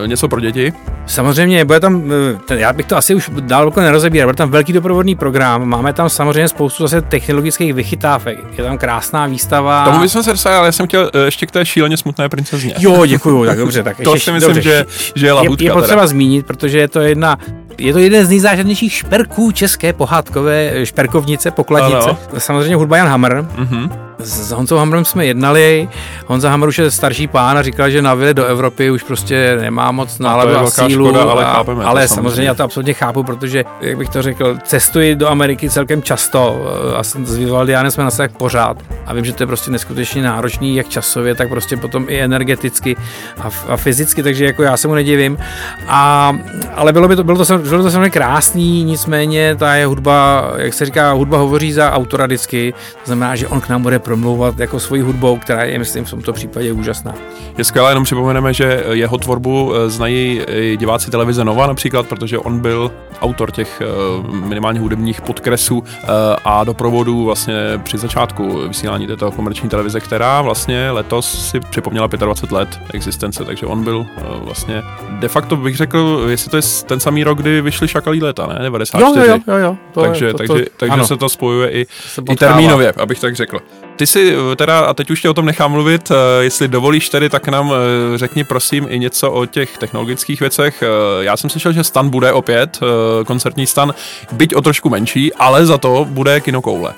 něco 0.06 0.28
pro 0.28 0.40
děti. 0.40 0.72
Samozřejmě, 1.06 1.64
bude 1.64 1.80
tam, 1.80 2.12
já 2.54 2.72
bych 2.72 2.87
to 2.87 2.96
asi 2.96 3.14
už 3.14 3.30
dál 3.40 3.64
jako 3.64 3.80
nerozebíral, 3.80 4.28
bude 4.28 4.37
tam 4.37 4.50
velký 4.50 4.72
doprovodný 4.72 5.14
program, 5.14 5.68
máme 5.68 5.92
tam 5.92 6.08
samozřejmě 6.08 6.48
spoustu 6.48 6.82
zase 6.82 7.02
technologických 7.02 7.75
vychytávek, 7.75 8.38
je 8.58 8.64
tam 8.64 8.78
krásná 8.78 9.26
výstava. 9.26 9.84
Tomu 9.84 10.00
bychom 10.00 10.22
se 10.22 10.30
dostali, 10.30 10.56
ale 10.56 10.68
já 10.68 10.72
jsem 10.72 10.87
chtěl 10.87 11.10
ještě 11.25 11.46
k 11.46 11.50
té 11.50 11.66
šíleně 11.66 11.96
smutné 11.96 12.28
princezně. 12.28 12.75
Jo, 12.78 13.06
děkuju, 13.06 13.46
tak 13.46 13.58
dobře, 13.58 13.82
tak 13.82 13.96
to 14.04 14.16
si 14.16 14.32
myslím, 14.32 14.57
že, 14.62 14.84
že 15.14 15.26
je 15.26 15.32
lahutka. 15.32 15.64
Je, 15.64 15.70
je 15.70 15.72
potřeba 15.72 16.00
teda. 16.00 16.06
zmínit, 16.06 16.46
protože 16.46 16.78
je 16.78 16.88
to 16.88 17.00
jedna 17.00 17.38
Je 17.78 17.92
to 17.92 17.98
jeden 17.98 18.26
z 18.26 18.28
nejzážadnějších 18.28 18.92
šperků 18.92 19.52
české 19.52 19.92
pohádkové 19.92 20.86
šperkovnice, 20.86 21.50
pokladnice. 21.50 22.10
Ano. 22.10 22.18
Samozřejmě 22.38 22.76
hudba 22.76 22.96
Jan 22.96 23.08
Hammer. 23.08 23.46
Mm-hmm. 23.58 24.07
S 24.18 24.50
Honzou 24.50 24.76
Hamrem 24.76 25.04
jsme 25.04 25.26
jednali, 25.26 25.88
Honza 26.26 26.50
Hamr 26.50 26.68
už 26.68 26.78
je 26.78 26.90
starší 26.90 27.26
pán 27.26 27.58
a 27.58 27.62
říkal, 27.62 27.90
že 27.90 28.02
na 28.02 28.14
vile 28.14 28.34
do 28.34 28.44
Evropy 28.44 28.90
už 28.90 29.02
prostě 29.02 29.58
nemá 29.60 29.90
moc 29.90 30.18
náladu 30.18 30.56
a, 30.56 30.60
a 30.60 30.70
sílu. 30.70 31.08
Škoda, 31.08 31.22
ale 31.22 31.44
a, 31.44 31.52
chápeme 31.52 31.84
ale 31.84 32.02
to 32.02 32.08
samozřejmě. 32.08 32.30
samozřejmě 32.30 32.48
já 32.48 32.54
to 32.54 32.64
absolutně 32.64 32.94
chápu, 32.94 33.25
protože, 33.25 33.64
jak 33.80 33.98
bych 33.98 34.08
to 34.08 34.22
řekl, 34.22 34.56
cestuji 34.62 35.14
do 35.14 35.28
Ameriky 35.28 35.70
celkem 35.70 36.02
často 36.02 36.66
a 36.96 37.02
s 37.02 37.37
Vivaldiánem 37.37 37.90
jsme 37.90 38.04
na 38.04 38.10
tak 38.10 38.32
pořád 38.32 38.76
a 39.06 39.14
vím, 39.14 39.25
že 39.25 39.32
to 39.32 39.42
je 39.42 39.46
prostě 39.46 39.70
neskutečně 39.70 40.22
náročný, 40.22 40.76
jak 40.76 40.88
časově, 40.88 41.34
tak 41.34 41.48
prostě 41.48 41.76
potom 41.76 42.06
i 42.08 42.20
energeticky 42.20 42.96
a, 43.40 43.48
a 43.68 43.76
fyzicky, 43.76 44.22
takže 44.22 44.44
jako 44.44 44.62
já 44.62 44.76
se 44.76 44.88
mu 44.88 44.94
nedivím. 44.94 45.38
A, 45.88 46.32
ale 46.75 46.92
bylo, 46.92 47.08
by 47.08 47.16
to, 47.16 47.25
bylo, 47.25 47.44
to, 47.44 47.58
bylo 47.58 47.82
to 47.82 47.90
samozřejmě 47.90 48.10
krásný, 48.10 48.84
nicméně 48.84 49.56
ta 49.56 49.75
je 49.75 49.87
hudba, 49.87 50.50
jak 50.56 50.75
se 50.75 50.84
říká, 50.84 51.12
hudba 51.12 51.38
hovoří 51.38 51.72
za 51.72 51.92
autora 51.92 52.26
vždycky, 52.26 52.72
to 52.72 53.06
znamená, 53.06 53.37
že 53.37 53.48
on 53.48 53.60
k 53.60 53.68
nám 53.68 53.82
bude 53.82 53.98
promlouvat 54.08 54.58
jako 54.58 54.80
svojí 54.80 55.02
hudbou, 55.02 55.36
která 55.36 55.64
je, 55.64 55.78
myslím, 55.78 56.04
v 56.04 56.10
tomto 56.10 56.32
případě 56.32 56.72
úžasná. 56.72 57.14
Je 57.58 57.64
skvělé, 57.64 57.90
jenom 57.90 58.04
připomeneme, 58.04 58.54
že 58.54 58.84
jeho 58.92 59.18
tvorbu 59.18 59.74
eh, 59.74 59.90
znají 59.90 60.40
i 60.46 60.76
diváci 60.76 61.10
televize 61.10 61.44
Nova 61.44 61.66
například, 61.66 62.08
protože 62.08 62.38
on 62.38 62.60
byl 62.60 62.90
autor 63.20 63.50
těch 63.50 63.82
eh, 63.84 63.86
minimálně 64.46 64.80
hudebních 64.80 65.20
podkresů 65.20 65.84
eh, 65.84 66.06
a 66.44 66.64
doprovodů 66.64 67.24
vlastně 67.24 67.54
při 67.82 67.98
začátku 67.98 68.68
vysílání 68.68 69.06
této 69.06 69.30
komerční 69.30 69.68
televize, 69.68 70.00
která 70.00 70.42
vlastně 70.42 70.90
letos 70.90 71.50
si 71.50 71.60
připomněla 71.60 72.06
25 72.06 72.56
let 72.56 72.80
existence, 72.94 73.44
takže 73.44 73.66
on 73.66 73.84
byl 73.84 74.06
vlastně 74.44 74.82
de 75.10 75.28
facto 75.28 75.56
bych 75.56 75.76
řekl, 75.76 76.26
jestli 76.28 76.50
to 76.50 76.56
je 76.56 76.62
ten 76.86 77.00
samý 77.00 77.24
rok, 77.24 77.38
kdy 77.38 77.60
vyšly 77.60 77.88
Šakalí 77.88 78.22
léta, 78.22 78.46
ne? 78.46 78.58
94. 78.64 79.20
Jo, 79.20 79.26
jo, 79.26 79.38
jo, 79.46 79.54
jo. 79.56 79.76
To 79.92 80.00
takže 80.00 80.26
je, 80.26 80.32
to, 80.32 80.38
to, 80.38 80.54
takže, 80.54 80.66
takže 80.76 81.04
se 81.04 81.16
to 81.16 81.28
spojuje 81.28 81.70
i, 81.70 81.86
i 82.30 82.36
termínově, 82.36 82.92
abych 82.92 83.20
tak 83.20 83.36
řekl. 83.36 83.58
Ty 83.98 84.06
si 84.06 84.34
eh, 84.52 84.56
teda, 84.56 84.80
a 84.80 84.94
teď 84.94 85.10
už 85.10 85.22
tě 85.22 85.28
o 85.28 85.34
tom 85.34 85.46
nechám 85.46 85.72
mluvit, 85.72 86.10
eh, 86.10 86.44
jestli 86.44 86.68
dovolíš 86.68 87.08
tedy, 87.08 87.28
tak 87.28 87.48
nám 87.48 87.72
eh, 87.72 88.18
řekni 88.18 88.44
prosím 88.44 88.86
i 88.90 88.98
něco 88.98 89.30
o 89.30 89.46
těch 89.46 89.78
technologických 89.78 90.40
věcech. 90.40 90.82
Já 91.20 91.36
jsem 91.36 91.50
slyšel, 91.50 91.72
že 91.72 91.84
stan 91.84 92.08
bude 92.08 92.32
opět, 92.32 92.80
koncertní 93.26 93.66
stan, 93.66 93.94
byť 94.32 94.54
o 94.54 94.60
trošku 94.62 94.88
menší, 94.88 95.34
ale 95.34 95.66
za 95.66 95.78
to 95.78 96.06
bude 96.10 96.40
kinokoule. 96.40 96.94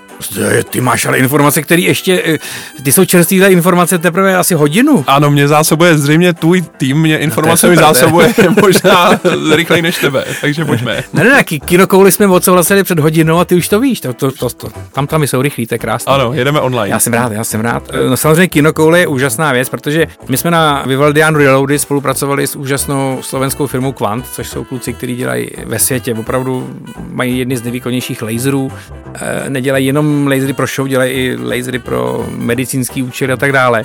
Ty 0.70 0.80
máš 0.80 1.06
ale 1.06 1.18
informace, 1.18 1.62
které 1.62 1.82
ještě, 1.82 2.38
ty 2.82 2.92
jsou 2.92 3.04
čerstvé 3.04 3.52
informace 3.52 3.98
teprve 3.98 4.36
asi 4.36 4.54
hodinu. 4.54 5.04
Ano, 5.06 5.30
mě 5.30 5.48
zásobuje 5.48 5.98
zřejmě 5.98 6.32
tvůj 6.32 6.62
tým, 6.76 7.00
mě 7.00 7.18
informace 7.18 7.68
mi 7.68 7.76
zásobuje 7.76 8.34
možná 8.62 9.20
rychleji 9.54 9.82
než 9.82 9.98
tebe, 9.98 10.24
takže 10.40 10.64
pojďme. 10.64 11.04
Ne, 11.12 11.24
ne, 11.24 11.30
ne, 11.30 11.44
kinokouli 11.44 12.12
jsme 12.12 12.26
odsouhlasili 12.26 12.84
před 12.84 12.98
hodinou 12.98 13.38
a 13.38 13.44
ty 13.44 13.54
už 13.54 13.68
to 13.68 13.80
víš, 13.80 14.00
to, 14.00 14.12
to, 14.12 14.30
to, 14.30 14.50
to 14.50 14.68
tam 14.92 15.06
tam 15.06 15.22
jsou 15.22 15.42
rychlí, 15.42 15.66
to 15.66 15.74
je 15.74 15.78
krásné. 15.78 16.12
Ano, 16.12 16.32
jedeme 16.32 16.60
online. 16.60 16.89
Já 16.90 16.98
jsem 16.98 17.12
rád, 17.12 17.32
já 17.32 17.44
jsem 17.44 17.60
rád. 17.60 17.90
No 18.08 18.16
samozřejmě 18.16 18.48
Kinokoule 18.48 18.98
je 18.98 19.06
úžasná 19.06 19.52
věc, 19.52 19.68
protože 19.68 20.06
my 20.28 20.36
jsme 20.36 20.50
na 20.50 20.82
Vivaldian 20.86 21.34
Reloady 21.36 21.78
spolupracovali 21.78 22.46
s 22.46 22.56
úžasnou 22.56 23.18
slovenskou 23.22 23.66
firmou 23.66 23.92
Quant, 23.92 24.26
což 24.26 24.48
jsou 24.48 24.64
kluci, 24.64 24.92
kteří 24.92 25.16
dělají 25.16 25.50
ve 25.64 25.78
světě, 25.78 26.14
opravdu 26.14 26.76
mají 27.10 27.38
jedny 27.38 27.56
z 27.56 27.62
nejvýkonnějších 27.62 28.22
laserů. 28.22 28.72
Eh, 29.14 29.50
nedělají 29.50 29.86
jenom 29.86 30.26
lasery 30.26 30.52
pro 30.52 30.66
show, 30.66 30.88
dělají 30.88 31.12
i 31.12 31.36
lasery 31.36 31.78
pro 31.78 32.26
medicínský 32.36 33.02
účely 33.02 33.32
a 33.32 33.36
tak 33.36 33.52
dále. 33.52 33.82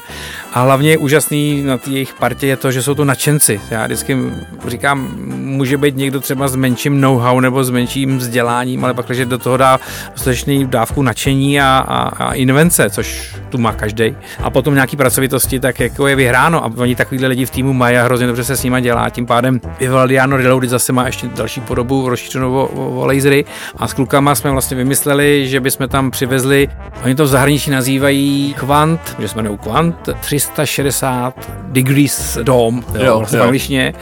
A 0.53 0.61
hlavně 0.61 0.89
je 0.89 0.97
úžasný 0.97 1.63
na 1.63 1.77
té 1.77 1.89
jejich 1.89 2.13
partě 2.13 2.47
je 2.47 2.57
to, 2.57 2.71
že 2.71 2.83
jsou 2.83 2.93
to 2.95 3.05
nadšenci. 3.05 3.61
Já 3.71 3.85
vždycky 3.85 4.17
říkám, 4.67 5.09
může 5.35 5.77
být 5.77 5.95
někdo 5.95 6.19
třeba 6.19 6.47
s 6.47 6.55
menším 6.55 7.01
know-how 7.01 7.39
nebo 7.39 7.63
s 7.63 7.69
menším 7.69 8.17
vzděláním, 8.17 8.85
ale 8.85 8.93
pak, 8.93 9.05
když 9.05 9.25
do 9.25 9.37
toho 9.37 9.57
dá 9.57 9.79
dostatečný 10.13 10.67
dávku 10.67 11.01
nadšení 11.01 11.61
a, 11.61 11.85
a, 11.87 12.25
a 12.25 12.33
invence, 12.33 12.89
což 12.95 13.35
tu 13.49 13.57
má 13.57 13.73
každý. 13.73 14.15
A 14.43 14.49
potom 14.49 14.73
nějaký 14.73 14.97
pracovitosti, 14.97 15.59
tak 15.59 15.79
jako 15.79 16.07
je 16.07 16.15
vyhráno. 16.15 16.65
A 16.65 16.71
oni 16.77 16.95
takovýhle 16.95 17.27
lidi 17.27 17.45
v 17.45 17.49
týmu 17.49 17.73
mají 17.73 17.97
a 17.97 18.03
hrozně 18.03 18.27
dobře 18.27 18.43
se 18.43 18.57
s 18.57 18.63
nimi 18.63 18.81
dělá. 18.81 19.09
Tím 19.09 19.25
pádem 19.25 19.61
Vivaldiano 19.79 20.37
Reloaded 20.37 20.69
zase 20.69 20.93
má 20.93 21.05
ještě 21.05 21.27
další 21.27 21.61
podobu 21.61 22.09
rozšířenou 22.09 22.55
o, 22.55 22.65
o, 22.65 23.01
o 23.01 23.05
lasery. 23.05 23.45
A 23.77 23.87
s 23.87 23.93
klukama 23.93 24.35
jsme 24.35 24.51
vlastně 24.51 24.77
vymysleli, 24.77 25.47
že 25.47 25.59
bychom 25.59 25.87
tam 25.87 26.11
přivezli, 26.11 26.67
oni 27.03 27.15
to 27.15 27.23
v 27.23 27.27
zahraničí 27.27 27.71
nazývají 27.71 28.55
Quant, 28.59 29.15
že 29.19 29.27
jsme 29.27 29.49
u 29.49 29.57
Quant, 29.57 30.09
360 30.19 31.51
degrees 31.75 32.37
dome, 32.43 32.81
jo, 32.93 33.05
jo, 33.05 33.17
vlastně 33.17 33.37
jo. 33.37 33.43
v 33.43 33.45
angličtině, 33.45 33.93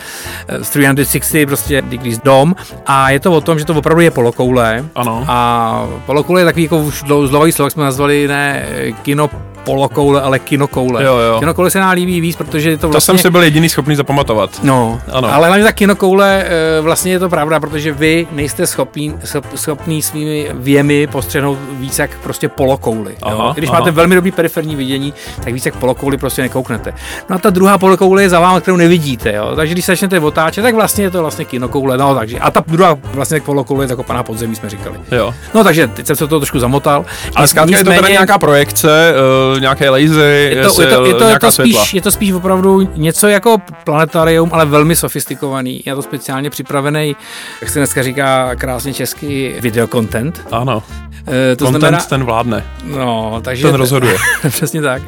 360 0.61 1.47
prostě 1.47 1.81
degrees 1.81 2.19
dome. 2.23 2.53
A 2.85 3.09
je 3.09 3.19
to 3.19 3.31
o 3.31 3.41
tom, 3.41 3.59
že 3.59 3.65
to 3.65 3.73
opravdu 3.73 4.01
je 4.01 4.11
polokoule. 4.11 4.85
Ano. 4.95 5.25
A 5.27 5.87
polokoule 6.05 6.41
je 6.41 6.45
takový 6.45 6.63
jako 6.63 6.91
zlový 7.27 7.51
slovo, 7.51 7.69
jsme 7.69 7.83
nazvali 7.83 8.27
ne 8.27 8.65
kino 9.01 9.29
polokoule, 9.63 10.21
ale 10.21 10.39
kinokoule. 10.39 11.03
Jo, 11.03 11.17
jo. 11.17 11.39
Kinokoule 11.39 11.69
se 11.69 11.79
nám 11.79 11.91
líbí 11.91 12.21
víc, 12.21 12.35
protože 12.35 12.69
je 12.69 12.77
to 12.77 12.89
vlastně... 12.89 13.13
To 13.13 13.17
jsem 13.17 13.17
si 13.17 13.29
byl 13.29 13.43
jediný 13.43 13.69
schopný 13.69 13.95
zapamatovat. 13.95 14.63
No, 14.63 15.01
ano. 15.11 15.33
ale 15.33 15.47
hlavně 15.47 15.63
ta 15.65 15.71
kinokoule, 15.71 16.43
eh, 16.45 16.81
vlastně 16.81 17.11
je 17.11 17.19
to 17.19 17.29
pravda, 17.29 17.59
protože 17.59 17.91
vy 17.91 18.27
nejste 18.31 18.67
schopný, 18.67 19.15
schopný 19.55 20.01
svými 20.01 20.49
věmi 20.53 21.07
postřehnout 21.07 21.57
víc 21.71 21.99
jak 21.99 22.17
prostě 22.23 22.49
polokouli. 22.49 23.15
Aha, 23.21 23.53
Když 23.55 23.69
aha. 23.69 23.79
máte 23.79 23.91
velmi 23.91 24.15
dobrý 24.15 24.31
periferní 24.31 24.75
vidění, 24.75 25.13
tak 25.43 25.53
víc 25.53 25.65
jak 25.65 25.75
polokouli 25.75 26.17
prostě 26.17 26.41
nekouknete. 26.41 26.93
No 27.29 27.35
a 27.35 27.39
ta 27.39 27.49
druhá 27.49 27.77
polokoule 27.77 28.21
je 28.21 28.29
za 28.29 28.39
vámi, 28.39 28.61
kterou 28.61 28.77
nevidíte. 28.77 29.33
Jo? 29.33 29.53
Takže 29.55 29.73
když 29.73 29.85
začnete 29.85 30.19
otáčet, 30.19 30.61
tak 30.61 30.75
vlastně 30.75 31.03
je 31.03 31.11
to 31.11 31.21
vlastně 31.21 31.45
kinokoule. 31.45 31.97
No, 31.97 32.15
takže. 32.15 32.39
A 32.39 32.51
ta 32.51 32.63
druhá 32.67 32.97
vlastně 33.13 33.41
polokoule 33.41 33.83
je 33.83 33.87
zakopaná 33.87 34.23
podzemí, 34.23 34.55
jsme 34.55 34.69
říkali. 34.69 34.99
Jo. 35.11 35.33
No 35.53 35.63
takže 35.63 35.87
teď 35.87 36.07
jsem 36.07 36.15
se 36.15 36.27
to 36.27 36.39
trošku 36.39 36.59
zamotal. 36.59 37.05
Ale 37.35 37.47
zkrátka 37.47 37.77
je 37.77 37.83
to 37.83 37.89
teda 37.89 38.09
nějaká 38.09 38.37
projekce, 38.37 39.13
uh 39.13 39.52
nějaké 39.59 39.89
lasery, 39.89 40.55
je 40.55 40.63
to, 40.63 40.81
je 40.81 40.87
to, 40.87 41.05
je 41.05 41.13
to, 41.13 41.23
je 41.23 41.39
to 41.39 41.51
spíš, 41.51 41.93
je 41.93 42.01
to 42.01 42.11
spíš 42.11 42.31
opravdu 42.31 42.89
něco 42.95 43.27
jako 43.27 43.57
planetarium, 43.83 44.49
ale 44.53 44.65
velmi 44.65 44.95
sofistikovaný. 44.95 45.83
Je 45.85 45.95
to 45.95 46.01
speciálně 46.01 46.49
připravený, 46.49 47.15
jak 47.61 47.69
se 47.69 47.79
dneska 47.79 48.03
říká 48.03 48.55
krásně 48.55 48.93
český 48.93 49.53
videokontent. 49.59 50.41
Ano. 50.51 50.83
E, 51.27 51.55
to 51.55 51.65
Content 51.65 51.81
znamená, 51.81 52.03
ten 52.03 52.23
vládne. 52.23 52.63
No, 52.83 53.41
takže 53.43 53.67
ten 53.67 53.75
rozhoduje. 53.75 54.15
přesně 54.49 54.81
tak. 54.81 55.01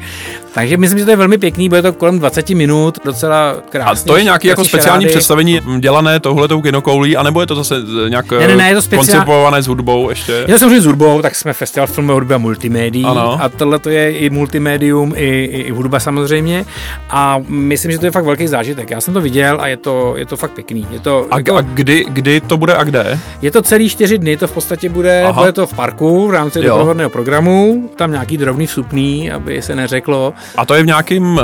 Takže 0.54 0.76
myslím, 0.76 0.98
že 0.98 1.04
to 1.04 1.10
je 1.10 1.16
velmi 1.16 1.38
pěkný, 1.38 1.68
bude 1.68 1.82
to 1.82 1.92
kolem 1.92 2.18
20 2.18 2.50
minut, 2.50 2.98
docela 3.04 3.54
krásný. 3.70 4.10
A 4.10 4.12
to 4.12 4.16
je 4.16 4.24
nějaký 4.24 4.48
jako 4.48 4.64
speciální 4.64 5.02
šarády. 5.02 5.16
představení 5.16 5.60
dělané 5.78 6.20
touhletou 6.20 6.60
kinokoulí, 6.60 7.16
anebo 7.16 7.40
je 7.40 7.46
to 7.46 7.54
zase 7.54 7.74
nějak 8.08 8.30
ne, 8.30 8.48
ne, 8.48 8.56
ne, 8.56 8.68
je 8.68 8.74
to 8.74 8.82
speciál... 8.82 9.18
koncipované 9.18 9.62
s 9.62 9.66
hudbou 9.66 10.10
ještě? 10.10 10.32
Je 10.32 10.46
to 10.46 10.58
samozřejmě 10.58 10.80
s 10.80 10.84
hudbou, 10.86 11.22
tak 11.22 11.34
jsme 11.34 11.52
festival 11.52 11.86
filmové 11.86 12.14
hudby 12.14 12.34
a 12.34 12.38
multimédií. 12.38 13.04
Ano. 13.04 13.38
A 13.42 13.48
tohle 13.48 13.78
to 13.78 13.90
je 13.90 14.12
i 14.12 14.30
multimédium, 14.30 15.12
i, 15.16 15.24
i, 15.24 15.60
i, 15.60 15.70
hudba 15.70 16.00
samozřejmě. 16.00 16.64
A 17.10 17.38
myslím, 17.48 17.92
že 17.92 17.98
to 17.98 18.06
je 18.06 18.10
fakt 18.10 18.24
velký 18.24 18.46
zážitek. 18.46 18.90
Já 18.90 19.00
jsem 19.00 19.14
to 19.14 19.20
viděl 19.20 19.60
a 19.60 19.66
je 19.66 19.76
to, 19.76 20.14
je 20.16 20.26
to 20.26 20.36
fakt 20.36 20.50
pěkný. 20.50 20.86
Je 20.90 21.00
to, 21.00 21.26
a, 21.30 21.42
to, 21.42 21.56
a 21.56 21.60
kdy, 21.60 22.04
kdy 22.08 22.40
to 22.40 22.56
bude 22.56 22.74
a 22.74 22.84
kde? 22.84 23.18
Je 23.42 23.50
to 23.50 23.62
celý 23.62 23.88
čtyři 23.88 24.18
dny, 24.18 24.36
to 24.36 24.46
v 24.46 24.52
podstatě 24.52 24.88
bude, 24.88 25.22
Aha. 25.22 25.40
bude 25.40 25.52
to 25.52 25.66
v 25.66 25.74
parku 25.74 26.05
v 26.28 26.30
rámci 26.30 26.62
doprovodného 26.62 27.10
programu. 27.10 27.90
Tam 27.96 28.12
nějaký 28.12 28.36
drobný 28.36 28.66
vstupný, 28.66 29.30
aby 29.30 29.62
se 29.62 29.76
neřeklo. 29.76 30.34
A 30.56 30.66
to 30.66 30.74
je 30.74 30.82
v 30.82 30.86
nějakém 30.86 31.36
uh, 31.36 31.40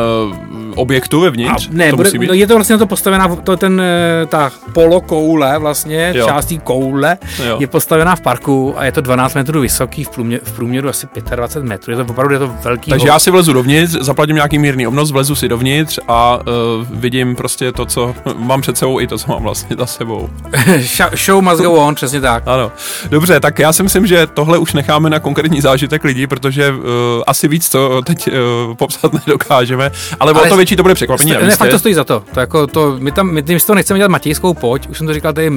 objektu 0.75 1.21
vevnitř? 1.21 1.69
A 1.69 1.71
ne, 1.73 1.91
to 1.91 1.97
bude, 1.97 2.11
no 2.27 2.35
je 2.35 2.47
to 2.47 2.55
vlastně 2.55 2.73
na 2.73 2.79
to 2.79 2.87
postavená, 2.87 3.37
to 3.37 3.57
ten, 3.57 3.81
eh, 3.81 4.27
ta 4.27 4.51
polokoule 4.73 5.59
vlastně, 5.59 6.13
jo. 6.17 6.27
částí 6.27 6.59
koule, 6.59 7.19
jo. 7.47 7.57
je 7.61 7.67
postavená 7.67 8.17
v 8.17 8.21
parku 8.21 8.75
a 8.77 8.85
je 8.85 8.93
to 8.93 9.01
12 9.01 9.35
metrů 9.35 9.61
vysoký, 9.61 10.05
v 10.05 10.09
průměru, 10.09 10.43
v 10.45 10.53
průměru 10.53 10.89
asi 10.89 11.07
25 11.37 11.69
metrů. 11.69 11.93
Je 11.93 11.97
to 11.97 12.05
opravdu 12.11 12.35
je 12.35 12.39
to 12.39 12.55
velký. 12.65 12.91
Takže 12.91 13.09
já 13.09 13.19
si 13.19 13.31
vlezu 13.31 13.53
dovnitř, 13.53 13.93
zaplatím 14.01 14.37
nějaký 14.37 14.59
mírný 14.59 14.87
obnos, 14.87 15.11
vlezu 15.11 15.35
si 15.35 15.49
dovnitř 15.49 15.99
a 16.09 16.37
uh, 16.37 16.43
vidím 16.91 17.37
prostě 17.37 17.73
to, 17.73 17.87
co 17.87 18.15
mám 18.37 18.61
před 18.61 18.79
sebou 18.79 19.01
i 19.01 19.07
to, 19.07 19.19
co 19.19 19.31
mám 19.33 19.43
vlastně 19.43 19.77
za 19.77 19.87
sebou. 19.87 20.31
Show 21.25 21.43
must 21.43 21.63
go 21.63 21.73
on, 21.73 21.95
přesně 21.95 22.21
tak. 22.21 22.43
Ano. 22.47 22.73
Dobře, 23.11 23.41
tak 23.41 23.59
já 23.59 23.73
si 23.73 23.83
myslím, 23.83 24.07
že 24.07 24.27
tohle 24.27 24.52
už 24.59 24.73
necháme 24.73 25.11
na 25.11 25.21
konkrétní 25.21 25.61
zážitek 25.61 26.05
lidí, 26.05 26.27
protože 26.27 26.71
uh, 26.71 26.85
asi 27.27 27.49
víc 27.49 27.69
to 27.69 28.03
teď 28.03 28.29
uh, 28.29 28.75
popsat 28.75 29.13
nedokážeme, 29.27 29.91
ale, 30.21 30.33
ale 30.33 30.43
o 30.43 30.49
to 30.49 30.57
větší 30.57 30.77
to 30.77 30.83
bude 30.83 30.95
překvapení. 30.95 31.33
Ne, 31.33 31.57
fakt 31.57 31.71
to 31.71 31.79
stojí 31.79 31.95
za 31.95 32.05
to. 32.05 32.23
to, 32.35 32.41
jako 32.41 32.67
to 32.67 32.97
my 32.99 33.13
tam, 33.13 33.31
my, 33.31 33.43
my 33.49 33.61
to 33.61 33.75
nechceme 33.75 33.99
dělat 33.99 34.11
matějskou 34.11 34.55
poď, 34.55 34.89
už 34.89 34.99
jsem 34.99 35.07
to 35.07 35.15
říkal 35.15 35.33
tady 35.33 35.51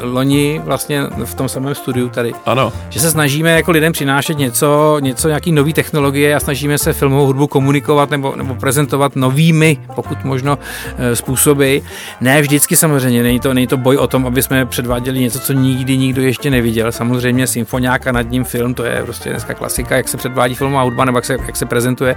loni 0.00 0.60
vlastně 0.64 1.02
v 1.24 1.34
tom 1.34 1.48
samém 1.48 1.74
studiu 1.74 2.08
tady. 2.08 2.32
Ano. 2.46 2.72
Že 2.88 3.00
se 3.00 3.10
snažíme 3.10 3.50
jako 3.50 3.70
lidem 3.70 3.92
přinášet 3.92 4.38
něco, 4.38 4.98
něco 5.00 5.28
nějaký 5.28 5.52
nový 5.52 5.72
technologie 5.72 6.34
a 6.34 6.40
snažíme 6.40 6.78
se 6.78 6.92
filmovou 6.92 7.26
hudbu 7.26 7.46
komunikovat 7.46 8.10
nebo, 8.10 8.34
nebo 8.36 8.54
prezentovat 8.54 9.16
novými, 9.16 9.78
pokud 9.94 10.24
možno, 10.24 10.58
eh, 10.98 11.16
způsoby. 11.16 11.78
Ne 12.20 12.42
vždycky 12.42 12.76
samozřejmě, 12.76 13.22
není 13.22 13.40
to, 13.40 13.54
není 13.54 13.66
to 13.66 13.76
boj 13.76 13.96
o 13.96 14.06
tom, 14.06 14.26
aby 14.26 14.42
jsme 14.42 14.66
předváděli 14.66 15.20
něco, 15.20 15.40
co 15.40 15.52
nikdy 15.52 15.98
nikdo 15.98 16.22
ještě 16.22 16.50
neviděl. 16.50 16.92
Samozřejmě 16.92 17.46
symfoniák 17.46 18.06
a 18.06 18.12
nad 18.12 18.30
ním 18.30 18.39
film, 18.44 18.74
to 18.74 18.84
je 18.84 19.02
prostě 19.04 19.30
dneska 19.30 19.54
klasika, 19.54 19.96
jak 19.96 20.08
se 20.08 20.16
předvádí 20.16 20.54
filmová 20.54 20.82
hudba 20.82 21.04
nebo 21.04 21.18
jak 21.18 21.24
se, 21.24 21.36
jak 21.46 21.56
se 21.56 21.66
prezentuje. 21.66 22.16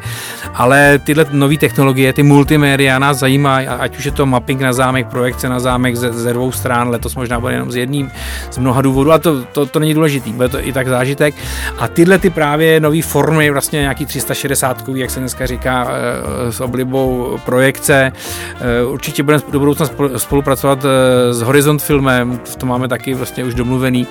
Ale 0.53 0.99
tyhle 0.99 1.25
nové 1.31 1.57
technologie, 1.57 2.13
ty 2.13 2.23
multimédia 2.23 2.99
nás 2.99 3.17
zajímá, 3.17 3.57
ať 3.57 3.97
už 3.97 4.05
je 4.05 4.11
to 4.11 4.25
mapping 4.25 4.61
na 4.61 4.73
zámek, 4.73 5.07
projekce 5.07 5.49
na 5.49 5.59
zámek 5.59 5.95
ze, 5.95 6.13
ze 6.13 6.33
dvou 6.33 6.51
stran, 6.51 6.89
letos 6.89 7.15
možná 7.15 7.39
bude 7.39 7.53
jenom 7.53 7.71
z 7.71 7.75
jedním, 7.75 8.11
z 8.51 8.57
mnoha 8.57 8.81
důvodů, 8.81 9.11
a 9.11 9.17
to, 9.17 9.43
to, 9.43 9.65
to 9.65 9.79
není 9.79 9.93
důležitý, 9.93 10.33
bude 10.33 10.49
to 10.49 10.67
i 10.67 10.73
tak 10.73 10.87
zážitek. 10.87 11.35
A 11.79 11.87
tyhle 11.87 12.17
ty 12.19 12.29
právě 12.29 12.79
nové 12.79 13.01
formy, 13.01 13.51
vlastně 13.51 13.79
nějaký 13.79 14.05
360, 14.05 14.83
jak 14.95 15.09
se 15.09 15.19
dneska 15.19 15.45
říká, 15.45 15.87
eh, 15.89 16.51
s 16.51 16.61
oblibou 16.61 17.39
projekce, 17.45 18.11
eh, 18.11 18.85
určitě 18.85 19.23
budeme 19.23 19.43
do 19.51 19.59
budoucna 19.59 19.85
spolupracovat 20.17 20.85
s 21.31 21.41
Horizont 21.41 21.81
filmem, 21.81 22.39
to 22.57 22.65
máme 22.65 22.87
taky 22.87 23.13
vlastně 23.13 23.43
už 23.43 23.53
domluvený, 23.53 24.07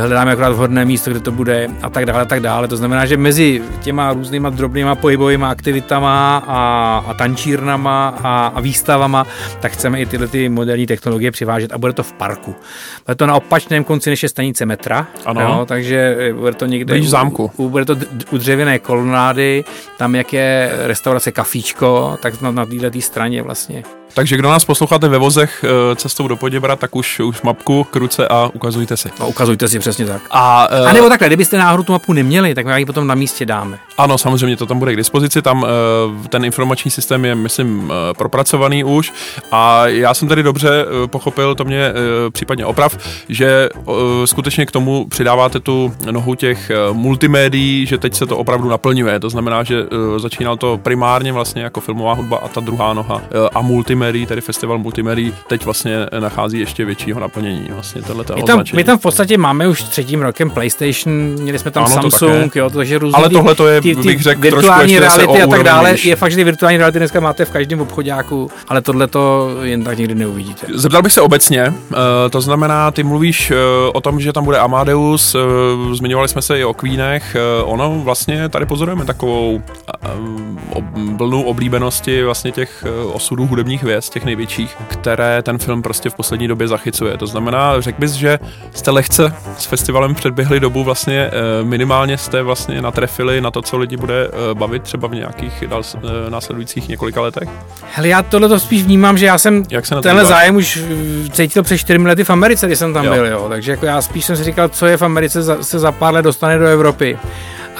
hledáme 0.00 0.32
akorát 0.32 0.52
vhodné 0.52 0.84
místo, 0.84 1.10
kde 1.10 1.20
to 1.20 1.32
bude 1.32 1.41
a 1.82 1.90
tak 1.90 2.06
dále, 2.06 2.22
a 2.22 2.24
tak 2.24 2.40
dále. 2.40 2.68
To 2.68 2.76
znamená, 2.76 3.06
že 3.06 3.16
mezi 3.16 3.62
těma 3.80 4.12
různýma 4.12 4.50
drobnýma 4.50 4.94
pohybovými 4.94 5.44
aktivitama 5.44 6.44
a, 6.46 7.04
a 7.06 7.14
tančírnama 7.14 8.14
a, 8.22 8.52
a 8.54 8.60
výstavama, 8.60 9.26
tak 9.60 9.72
chceme 9.72 10.00
i 10.00 10.06
tyhle 10.06 10.26
ty 10.26 10.48
moderní 10.48 10.86
technologie 10.86 11.30
přivážet 11.30 11.72
a 11.72 11.78
bude 11.78 11.92
to 11.92 12.02
v 12.02 12.12
parku. 12.12 12.54
Bude 13.06 13.14
to 13.14 13.26
na 13.26 13.34
opačném 13.34 13.84
konci 13.84 14.10
než 14.10 14.22
je 14.22 14.28
stanice 14.28 14.66
metra, 14.66 15.06
ano. 15.24 15.40
Jo, 15.40 15.66
takže 15.66 16.16
eh, 16.18 16.32
bude 16.32 16.52
to 16.52 16.66
někde 16.66 17.00
v 17.00 17.08
zámku. 17.08 17.50
U, 17.56 17.68
bude 17.68 17.84
to 17.84 17.96
u 18.30 18.38
dřevěné 18.38 18.78
kolonády, 18.78 19.64
tam 19.98 20.14
jak 20.14 20.32
je 20.32 20.72
restaurace 20.86 21.32
Kafíčko, 21.32 22.18
tak 22.22 22.40
na, 22.42 22.50
na 22.50 22.66
této 22.66 23.00
straně 23.00 23.42
vlastně. 23.42 23.82
Takže 24.14 24.36
kdo 24.36 24.50
nás 24.50 24.64
posloucháte 24.64 25.08
ve 25.08 25.18
vozech 25.18 25.64
eh, 25.64 25.96
cestou 25.96 26.28
do 26.28 26.36
Poděbra, 26.36 26.76
tak 26.76 26.96
už, 26.96 27.20
už 27.20 27.42
mapku 27.42 27.84
k 27.84 27.96
ruce 27.96 28.28
a 28.28 28.50
ukazujte 28.54 28.96
si. 28.96 29.10
No, 29.20 29.28
ukazujte 29.28 29.68
si 29.68 29.78
přesně 29.78 30.06
tak. 30.06 30.22
A, 30.30 30.68
uh, 30.80 30.88
a 30.88 30.92
nebo 30.92 31.08
takhle, 31.08 31.28
kdybyste 31.32 31.58
náhodou 31.58 31.82
tu 31.82 31.92
mapu 31.92 32.12
neměli, 32.12 32.54
tak 32.54 32.66
my 32.66 32.72
ji 32.80 32.84
potom 32.84 33.06
na 33.06 33.14
místě 33.14 33.46
dáme. 33.46 33.78
Ano, 33.98 34.18
samozřejmě 34.18 34.56
to 34.56 34.66
tam 34.66 34.78
bude 34.78 34.92
k 34.92 34.96
dispozici, 34.96 35.42
tam 35.42 35.62
uh, 35.62 36.26
ten 36.26 36.44
informační 36.44 36.90
systém 36.90 37.24
je, 37.24 37.34
myslím, 37.34 37.84
uh, 37.84 37.90
propracovaný 38.18 38.84
už 38.84 39.12
a 39.52 39.86
já 39.86 40.14
jsem 40.14 40.28
tady 40.28 40.42
dobře 40.42 40.84
uh, 40.84 41.06
pochopil, 41.06 41.54
to 41.54 41.64
mě 41.64 41.92
případně 42.30 42.66
oprav, 42.66 42.98
že 43.28 43.68
skutečně 44.24 44.66
k 44.66 44.70
tomu 44.70 45.06
přidáváte 45.08 45.60
tu 45.60 45.94
nohu 46.10 46.34
těch 46.34 46.70
multimédií, 46.92 47.86
že 47.86 47.98
teď 47.98 48.14
se 48.14 48.26
to 48.26 48.38
opravdu 48.38 48.68
naplňuje, 48.68 49.20
to 49.20 49.30
znamená, 49.30 49.62
že 49.62 49.76
začínal 50.16 50.56
to 50.56 50.78
primárně 50.82 51.32
vlastně 51.32 51.62
jako 51.62 51.80
filmová 51.80 52.12
hudba 52.12 52.38
a 52.38 52.48
ta 52.48 52.60
druhá 52.60 52.92
noha 52.92 53.22
a 53.54 53.60
multimédií, 53.60 54.26
tedy 54.26 54.40
festival 54.40 54.78
multimédií, 54.78 55.34
teď 55.46 55.64
vlastně 55.64 55.96
nachází 56.18 56.58
ještě 56.58 56.84
většího 56.84 57.20
naplnění. 57.20 57.66
Vlastně 57.70 58.02
my, 58.34 58.42
tam, 58.42 58.64
my 58.74 58.84
tam 58.84 58.98
v 58.98 59.02
podstatě 59.02 59.38
máme 59.38 59.68
už 59.68 59.82
třetím 59.82 60.22
rokem 60.22 60.50
PlayStation, 60.50 61.11
měli 61.12 61.58
jsme 61.58 61.70
tam 61.70 61.84
ano, 61.84 61.94
Samsung, 61.94 62.56
jo, 62.56 62.70
takže 62.70 62.98
různě 62.98 63.16
Ale 63.16 63.30
tohle 63.30 63.54
to 63.54 63.66
je, 63.66 63.80
ty, 63.80 63.96
ty 63.96 64.02
bych 64.02 64.22
řekl, 64.22 64.40
virtuální 64.40 64.98
reality 64.98 65.42
a 65.42 65.46
tak 65.46 65.62
dále. 65.62 65.96
Je 66.02 66.16
fakt, 66.16 66.32
že 66.32 66.44
virtuální 66.44 66.78
reality 66.78 66.98
dneska 66.98 67.20
máte 67.20 67.44
v 67.44 67.50
každém 67.50 67.80
obchodáku, 67.80 68.50
ale 68.68 68.82
tohle 68.82 69.06
to 69.06 69.50
jen 69.62 69.84
tak 69.84 69.98
nikdy 69.98 70.14
neuvidíte. 70.14 70.66
Zeptal 70.74 71.02
bych 71.02 71.12
se 71.12 71.20
obecně, 71.20 71.74
uh, 71.90 71.96
to 72.30 72.40
znamená, 72.40 72.90
ty 72.90 73.02
mluvíš 73.02 73.50
uh, 73.50 73.56
o 73.92 74.00
tom, 74.00 74.20
že 74.20 74.32
tam 74.32 74.44
bude 74.44 74.58
Amadeus, 74.58 75.34
uh, 75.34 75.40
zmiňovali 75.92 76.28
jsme 76.28 76.42
se 76.42 76.58
i 76.58 76.64
o 76.64 76.74
Queenech, 76.74 77.36
uh, 77.62 77.72
ono 77.72 78.00
vlastně 78.04 78.48
tady 78.48 78.66
pozorujeme 78.66 79.04
takovou 79.04 79.54
uh, 79.54 80.82
vlnu 81.16 81.42
oblíbenosti 81.42 82.22
vlastně 82.24 82.52
těch 82.52 82.84
uh, 83.04 83.16
osudů 83.16 83.46
hudebních 83.46 83.82
věc, 83.82 84.10
těch 84.10 84.24
největších, 84.24 84.76
které 84.88 85.42
ten 85.42 85.58
film 85.58 85.82
prostě 85.82 86.10
v 86.10 86.14
poslední 86.14 86.48
době 86.48 86.68
zachycuje. 86.68 87.18
To 87.18 87.26
znamená, 87.26 87.80
řekl 87.80 88.00
bys, 88.00 88.12
že 88.12 88.38
jste 88.74 88.90
lehce 88.90 89.34
s 89.58 89.64
festivalem 89.64 90.14
předběhli 90.14 90.60
dobu, 90.60 90.84
vlastně 90.84 91.01
eh, 91.10 91.30
minimálně 91.62 92.18
jste 92.18 92.42
vlastně 92.42 92.82
natrefili 92.82 93.40
na 93.40 93.50
to, 93.50 93.62
co 93.62 93.78
lidi 93.78 93.96
bude 93.96 94.26
eh, 94.26 94.54
bavit 94.54 94.82
třeba 94.82 95.08
v 95.08 95.14
nějakých 95.14 95.64
eh, 95.66 96.30
následujících 96.30 96.88
několika 96.88 97.20
letech? 97.20 97.48
Hele, 97.94 98.08
já 98.08 98.22
tohle 98.22 98.48
to 98.48 98.60
spíš 98.60 98.82
vnímám, 98.82 99.18
že 99.18 99.26
já 99.26 99.38
jsem 99.38 99.62
Jak 99.70 99.86
se 99.86 99.94
tenhle 100.02 100.24
zájem 100.24 100.56
už 100.56 100.84
cítil 101.32 101.62
před 101.62 101.78
čtyřmi 101.78 102.08
lety 102.08 102.24
v 102.24 102.30
Americe, 102.30 102.66
kdy 102.66 102.76
jsem 102.76 102.94
tam 102.94 103.04
jo. 103.04 103.12
byl, 103.12 103.26
jo. 103.26 103.46
takže 103.48 103.70
jako 103.70 103.86
já 103.86 104.02
spíš 104.02 104.24
jsem 104.24 104.36
si 104.36 104.44
říkal, 104.44 104.68
co 104.68 104.86
je 104.86 104.96
v 104.96 105.02
Americe, 105.02 105.42
za, 105.42 105.62
se 105.62 105.78
za 105.78 105.92
pár 105.92 106.14
let 106.14 106.22
dostane 106.22 106.58
do 106.58 106.66
Evropy. 106.66 107.18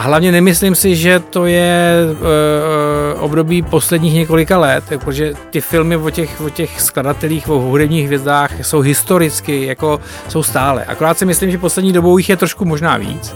A 0.03 0.05
hlavně 0.05 0.33
nemyslím 0.33 0.75
si, 0.75 0.97
že 0.97 1.21
to 1.31 1.47
je 1.47 1.95
uh, 2.12 3.25
období 3.25 3.62
posledních 3.62 4.15
několika 4.15 4.59
let, 4.59 4.85
protože 4.88 5.33
ty 5.51 5.61
filmy 5.61 5.97
o 5.97 6.11
těch, 6.11 6.41
o 6.41 6.51
těch 6.51 6.81
skladatelích, 6.81 7.49
o 7.49 7.59
hudebních 7.59 8.07
hvězdách 8.07 8.51
jsou 8.62 8.81
historicky, 8.81 9.67
jako 9.67 10.01
jsou 10.29 10.43
stále. 10.43 10.85
Akorát 10.85 11.19
si 11.19 11.25
myslím, 11.25 11.51
že 11.51 11.59
poslední 11.59 11.93
dobou 11.93 12.19
jich 12.19 12.29
je 12.29 12.37
trošku 12.37 12.65
možná 12.65 12.97
víc. 12.97 13.35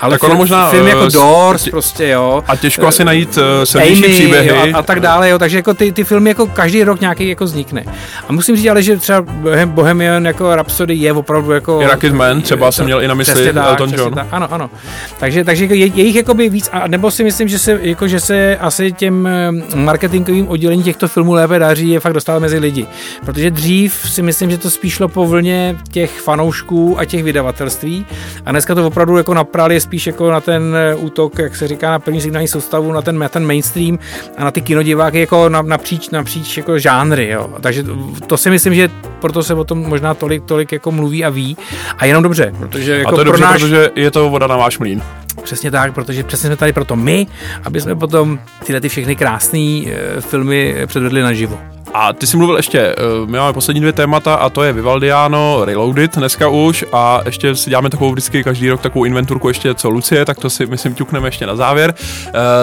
Ale 0.00 0.18
tak 0.18 0.28
film, 0.28 0.36
možná, 0.38 0.70
film 0.70 0.86
jako 0.86 1.00
uh, 1.00 1.08
Doors, 1.08 1.62
tě, 1.62 1.70
prostě 1.70 2.08
jo. 2.08 2.44
A 2.48 2.56
těžko 2.56 2.82
uh, 2.82 2.88
asi 2.88 3.04
najít 3.04 3.36
uh, 3.36 3.42
silnější 3.64 4.02
příběhy. 4.02 4.48
Jo, 4.48 4.56
a, 4.56 4.78
a, 4.78 4.82
tak 4.82 5.00
dále, 5.00 5.30
jo. 5.30 5.38
Takže 5.38 5.56
jako 5.56 5.74
ty, 5.74 5.92
ty 5.92 6.04
filmy 6.04 6.30
jako 6.30 6.46
každý 6.46 6.84
rok 6.84 7.00
nějaký 7.00 7.28
jako 7.28 7.44
vznikne. 7.44 7.84
A 8.28 8.32
musím 8.32 8.56
říct 8.56 8.66
ale, 8.66 8.82
že 8.82 8.96
třeba 8.96 9.24
Bohemian 9.64 10.26
jako 10.26 10.54
Rhapsody 10.54 10.94
je 10.94 11.12
opravdu 11.12 11.52
jako... 11.52 11.82
Rocketman, 11.86 12.42
třeba 12.42 12.72
jsem 12.72 12.84
měl 12.84 13.02
i 13.02 13.08
na 13.08 13.14
mysli 13.14 13.48
Elton 13.48 13.94
John. 13.96 14.14
Tak, 14.14 14.26
ano, 14.30 14.48
ano. 14.50 14.70
Takže, 15.18 15.44
takže 15.44 15.64
je, 15.64 15.86
je 15.86 16.03
jich 16.06 16.16
jakoby 16.16 16.48
víc, 16.48 16.70
a 16.72 16.88
nebo 16.88 17.10
si 17.10 17.24
myslím, 17.24 17.48
že 17.48 17.58
se, 17.58 17.78
jako, 17.82 18.08
že 18.08 18.20
se 18.20 18.56
asi 18.56 18.92
těm 18.92 19.26
eh, 19.26 19.50
marketingovým 19.76 20.48
oddělení 20.48 20.82
těchto 20.82 21.08
filmů 21.08 21.32
lépe 21.32 21.58
daří 21.58 21.88
je 21.88 22.00
fakt 22.00 22.12
dostat 22.12 22.38
mezi 22.38 22.58
lidi. 22.58 22.86
Protože 23.24 23.50
dřív 23.50 23.94
si 23.94 24.22
myslím, 24.22 24.50
že 24.50 24.58
to 24.58 24.70
spíš 24.70 24.92
šlo 24.92 25.08
po 25.08 25.26
vlně 25.26 25.76
těch 25.92 26.20
fanoušků 26.20 26.98
a 26.98 27.04
těch 27.04 27.24
vydavatelství 27.24 28.06
a 28.46 28.50
dneska 28.50 28.74
to 28.74 28.86
opravdu 28.86 29.16
jako 29.16 29.34
naprali 29.34 29.80
spíš 29.80 30.06
jako 30.06 30.30
na 30.30 30.40
ten 30.40 30.76
eh, 30.76 30.94
útok, 30.94 31.38
jak 31.38 31.56
se 31.56 31.68
říká, 31.68 31.90
na 31.90 31.98
první 31.98 32.20
signální 32.20 32.48
soustavu, 32.48 32.92
na 32.92 33.02
ten, 33.02 33.18
na 33.18 33.28
ten 33.28 33.46
mainstream 33.46 33.98
a 34.36 34.44
na 34.44 34.50
ty 34.50 34.60
kinodiváky 34.60 35.20
jako 35.20 35.48
napříč, 35.48 36.10
napříč 36.10 36.56
jako 36.56 36.78
žánry. 36.78 37.28
Jo. 37.28 37.50
Takže 37.60 37.84
to 38.26 38.36
si 38.36 38.50
myslím, 38.50 38.74
že 38.74 38.90
proto 39.20 39.42
se 39.42 39.54
o 39.54 39.64
tom 39.64 39.78
možná 39.78 40.14
tolik, 40.14 40.44
tolik 40.44 40.72
jako 40.72 40.92
mluví 40.92 41.24
a 41.24 41.28
ví 41.28 41.56
a 41.98 42.04
jenom 42.04 42.22
dobře, 42.22 42.52
protože 42.58 42.98
jako 42.98 43.08
a 43.08 43.12
to 43.12 43.20
je 43.20 43.24
pro 43.24 43.32
dobře, 43.32 43.44
náš... 43.44 43.62
protože 43.62 43.90
je 43.94 44.10
to 44.10 44.30
voda 44.30 44.46
na 44.46 44.56
váš 44.56 44.78
mlín. 44.78 45.02
Přesně 45.42 45.70
tak, 45.70 45.94
protože 45.94 46.24
přesně 46.24 46.46
jsme 46.46 46.56
tady 46.56 46.72
proto 46.72 46.96
my, 46.96 47.26
aby 47.64 47.80
jsme 47.80 47.94
potom 47.94 48.38
tyhle 48.66 48.80
ty 48.80 48.88
všechny 48.88 49.16
krásné 49.16 49.58
e, 49.58 50.20
filmy 50.20 50.76
předvedli 50.86 51.22
naživo. 51.22 51.73
A 51.92 52.12
ty 52.12 52.26
jsi 52.26 52.36
mluvil 52.36 52.56
ještě, 52.56 52.80
eh, 52.80 52.94
my 53.26 53.38
máme 53.38 53.52
poslední 53.52 53.80
dvě 53.80 53.92
témata 53.92 54.34
a 54.34 54.50
to 54.50 54.62
je 54.62 54.72
Vivaldiano 54.72 55.64
Reloaded 55.64 56.16
dneska 56.16 56.48
už 56.48 56.84
a 56.92 57.20
ještě 57.24 57.56
si 57.56 57.70
děláme 57.70 57.90
takovou 57.90 58.12
vždycky 58.12 58.44
každý 58.44 58.70
rok 58.70 58.80
takovou 58.80 59.04
inventurku 59.04 59.48
ještě 59.48 59.74
co 59.74 59.90
Lucie, 59.90 60.24
tak 60.24 60.38
to 60.38 60.50
si 60.50 60.66
myslím 60.66 60.94
ťukneme 60.94 61.28
ještě 61.28 61.46
na 61.46 61.56
závěr. 61.56 61.94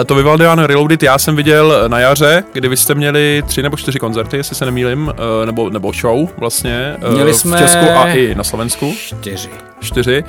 E, 0.00 0.04
to 0.04 0.14
Vivaldiano 0.14 0.66
Reloaded 0.66 1.02
já 1.02 1.18
jsem 1.18 1.36
viděl 1.36 1.84
na 1.88 1.98
jaře, 1.98 2.44
kdy 2.52 2.68
vy 2.68 2.76
jste 2.76 2.94
měli 2.94 3.42
tři 3.46 3.62
nebo 3.62 3.76
čtyři 3.76 3.98
koncerty, 3.98 4.36
jestli 4.36 4.56
se 4.56 4.64
nemýlim, 4.64 5.12
e, 5.42 5.46
nebo, 5.46 5.70
nebo 5.70 5.92
show 5.92 6.28
vlastně 6.36 6.96
měli 7.12 7.34
jsme 7.34 7.56
v 7.56 7.60
Česku 7.60 7.86
a 7.96 8.06
i 8.06 8.34
na 8.34 8.44
Slovensku. 8.44 8.94
Čtyři. 8.96 9.50
4. 9.82 10.24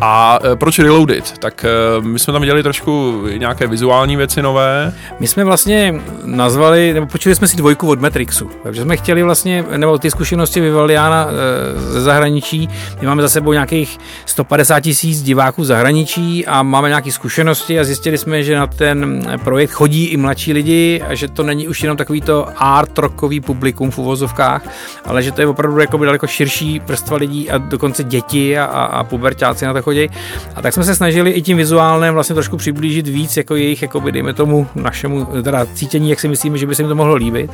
A 0.00 0.38
e, 0.52 0.56
proč 0.56 0.78
Reloaded? 0.78 1.38
Tak 1.38 1.64
e, 1.64 1.68
my 2.00 2.18
jsme 2.18 2.32
tam 2.32 2.42
dělali 2.42 2.62
trošku 2.62 3.22
nějaké 3.36 3.66
vizuální 3.66 4.16
věci 4.16 4.42
nové. 4.42 4.92
My 5.20 5.26
jsme 5.26 5.44
vlastně 5.44 5.94
nazvali, 6.24 6.92
nebo 6.94 7.06
počuli 7.06 7.34
jsme 7.34 7.48
si 7.48 7.56
dvojku 7.56 7.88
od 7.88 8.00
Matrixu. 8.00 8.37
Takže 8.62 8.82
jsme 8.82 8.96
chtěli 8.96 9.22
vlastně, 9.22 9.64
nebo 9.76 9.98
ty 9.98 10.10
zkušenosti 10.10 10.60
Vivaldiana 10.60 11.26
e, 11.26 11.80
ze 11.80 12.00
zahraničí. 12.00 12.68
My 13.00 13.06
máme 13.06 13.22
za 13.22 13.28
sebou 13.28 13.52
nějakých 13.52 13.98
150 14.26 14.80
tisíc 14.80 15.22
diváků 15.22 15.64
zahraničí 15.64 16.46
a 16.46 16.62
máme 16.62 16.88
nějaké 16.88 17.12
zkušenosti 17.12 17.80
a 17.80 17.84
zjistili 17.84 18.18
jsme, 18.18 18.42
že 18.42 18.56
na 18.56 18.66
ten 18.66 19.22
projekt 19.44 19.70
chodí 19.70 20.04
i 20.04 20.16
mladší 20.16 20.52
lidi 20.52 21.02
a 21.08 21.14
že 21.14 21.28
to 21.28 21.42
není 21.42 21.68
už 21.68 21.82
jenom 21.82 21.96
takový 21.96 22.20
to 22.20 22.48
art 22.56 22.98
rockový 22.98 23.40
publikum 23.40 23.90
v 23.90 23.98
uvozovkách, 23.98 24.62
ale 25.04 25.22
že 25.22 25.32
to 25.32 25.40
je 25.40 25.46
opravdu 25.46 25.80
jako 25.80 26.04
daleko 26.04 26.26
širší 26.26 26.80
vrstva 26.86 27.16
lidí 27.16 27.50
a 27.50 27.58
dokonce 27.58 28.04
děti 28.04 28.58
a, 28.58 28.64
a 28.64 28.98
a 28.98 29.04
pubertáci 29.04 29.64
na 29.64 29.72
to 29.72 29.82
chodí. 29.82 30.10
A 30.56 30.62
tak 30.62 30.74
jsme 30.74 30.84
se 30.84 30.94
snažili 30.94 31.30
i 31.30 31.42
tím 31.42 31.56
vizuálním 31.56 32.14
vlastně 32.14 32.34
trošku 32.34 32.56
přiblížit 32.56 33.08
víc 33.08 33.36
jako 33.36 33.56
jejich, 33.56 33.82
jako 33.82 34.00
by, 34.00 34.12
dejme 34.12 34.34
tomu 34.34 34.66
našemu 34.74 35.24
teda 35.42 35.66
cítění, 35.74 36.10
jak 36.10 36.20
si 36.20 36.28
myslíme, 36.28 36.58
že 36.58 36.66
by 36.66 36.74
se 36.74 36.82
jim 36.82 36.88
to 36.88 36.94
mohlo 36.94 37.14
líbit. 37.14 37.50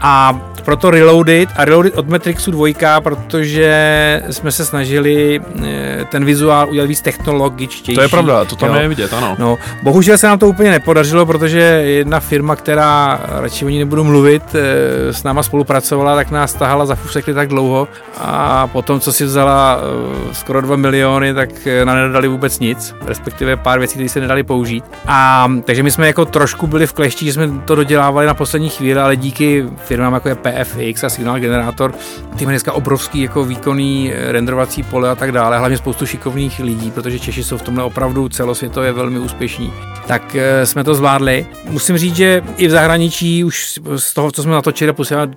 A 0.00 0.15
proto 0.64 0.90
Reloaded 0.90 1.48
a 1.56 1.64
Reloaded 1.64 1.98
od 1.98 2.08
Matrixu 2.08 2.50
2, 2.50 3.00
protože 3.00 4.22
jsme 4.30 4.52
se 4.52 4.64
snažili 4.64 5.40
eh, 5.64 6.06
ten 6.10 6.24
vizuál 6.24 6.68
udělat 6.70 6.86
víc 6.86 7.00
technologičtější. 7.00 7.96
To 7.96 8.02
je 8.02 8.08
pravda, 8.08 8.44
to 8.44 8.56
tam 8.56 8.74
jo. 8.74 8.80
je 8.80 8.88
vidět, 8.88 9.12
ano. 9.12 9.36
No, 9.38 9.58
bohužel 9.82 10.18
se 10.18 10.26
nám 10.26 10.38
to 10.38 10.48
úplně 10.48 10.70
nepodařilo, 10.70 11.26
protože 11.26 11.60
jedna 11.60 12.20
firma, 12.20 12.56
která 12.56 13.20
radši 13.28 13.64
o 13.64 13.68
ní 13.68 13.78
nebudu 13.78 14.04
mluvit, 14.04 14.42
eh, 14.54 15.12
s 15.12 15.22
náma 15.22 15.42
spolupracovala, 15.42 16.16
tak 16.16 16.30
nás 16.30 16.54
tahala 16.54 16.86
za 16.86 16.94
fusekli 16.94 17.34
tak 17.34 17.48
dlouho 17.48 17.88
a 18.18 18.66
potom, 18.66 19.00
co 19.00 19.12
si 19.12 19.24
vzala 19.24 19.78
eh, 19.80 20.34
skoro 20.34 20.60
dva 20.60 20.76
třeba 20.76 20.90
miliony, 20.90 21.34
tak 21.34 21.48
na 21.84 21.94
nedali 21.94 22.28
vůbec 22.28 22.58
nic, 22.58 22.94
respektive 23.06 23.56
pár 23.56 23.78
věcí, 23.78 23.94
které 23.94 24.08
se 24.08 24.20
nedali 24.20 24.42
použít. 24.42 24.84
A 25.06 25.48
takže 25.64 25.82
my 25.82 25.90
jsme 25.90 26.06
jako 26.06 26.24
trošku 26.24 26.66
byli 26.66 26.86
v 26.86 26.92
klešti, 26.92 27.24
že 27.24 27.32
jsme 27.32 27.48
to 27.64 27.74
dodělávali 27.74 28.26
na 28.26 28.34
poslední 28.34 28.68
chvíli, 28.68 29.00
ale 29.00 29.16
díky 29.16 29.66
firmám 30.06 30.14
jako 30.14 30.28
je 30.28 30.64
PFX 30.64 31.04
a 31.04 31.08
Signal 31.08 31.38
Generator, 31.38 31.94
ty 32.36 32.44
mají 32.44 32.54
dneska 32.54 32.72
obrovský 32.72 33.22
jako 33.22 33.44
výkonný 33.44 34.12
renderovací 34.14 34.82
pole 34.82 35.10
a 35.10 35.14
tak 35.14 35.32
dále, 35.32 35.58
hlavně 35.58 35.78
spoustu 35.78 36.06
šikovných 36.06 36.58
lidí, 36.58 36.90
protože 36.90 37.18
Češi 37.18 37.44
jsou 37.44 37.58
v 37.58 37.62
tomhle 37.62 37.84
opravdu 37.84 38.28
celosvětově 38.28 38.92
velmi 38.92 39.18
úspěšní. 39.18 39.72
Tak 40.06 40.36
jsme 40.64 40.84
to 40.84 40.94
zvládli. 40.94 41.46
Musím 41.70 41.98
říct, 41.98 42.16
že 42.16 42.42
i 42.56 42.68
v 42.68 42.70
zahraničí 42.70 43.44
už 43.44 43.80
z 43.96 44.14
toho, 44.14 44.32
co 44.32 44.42
jsme 44.42 44.52
natočili, 44.52 44.94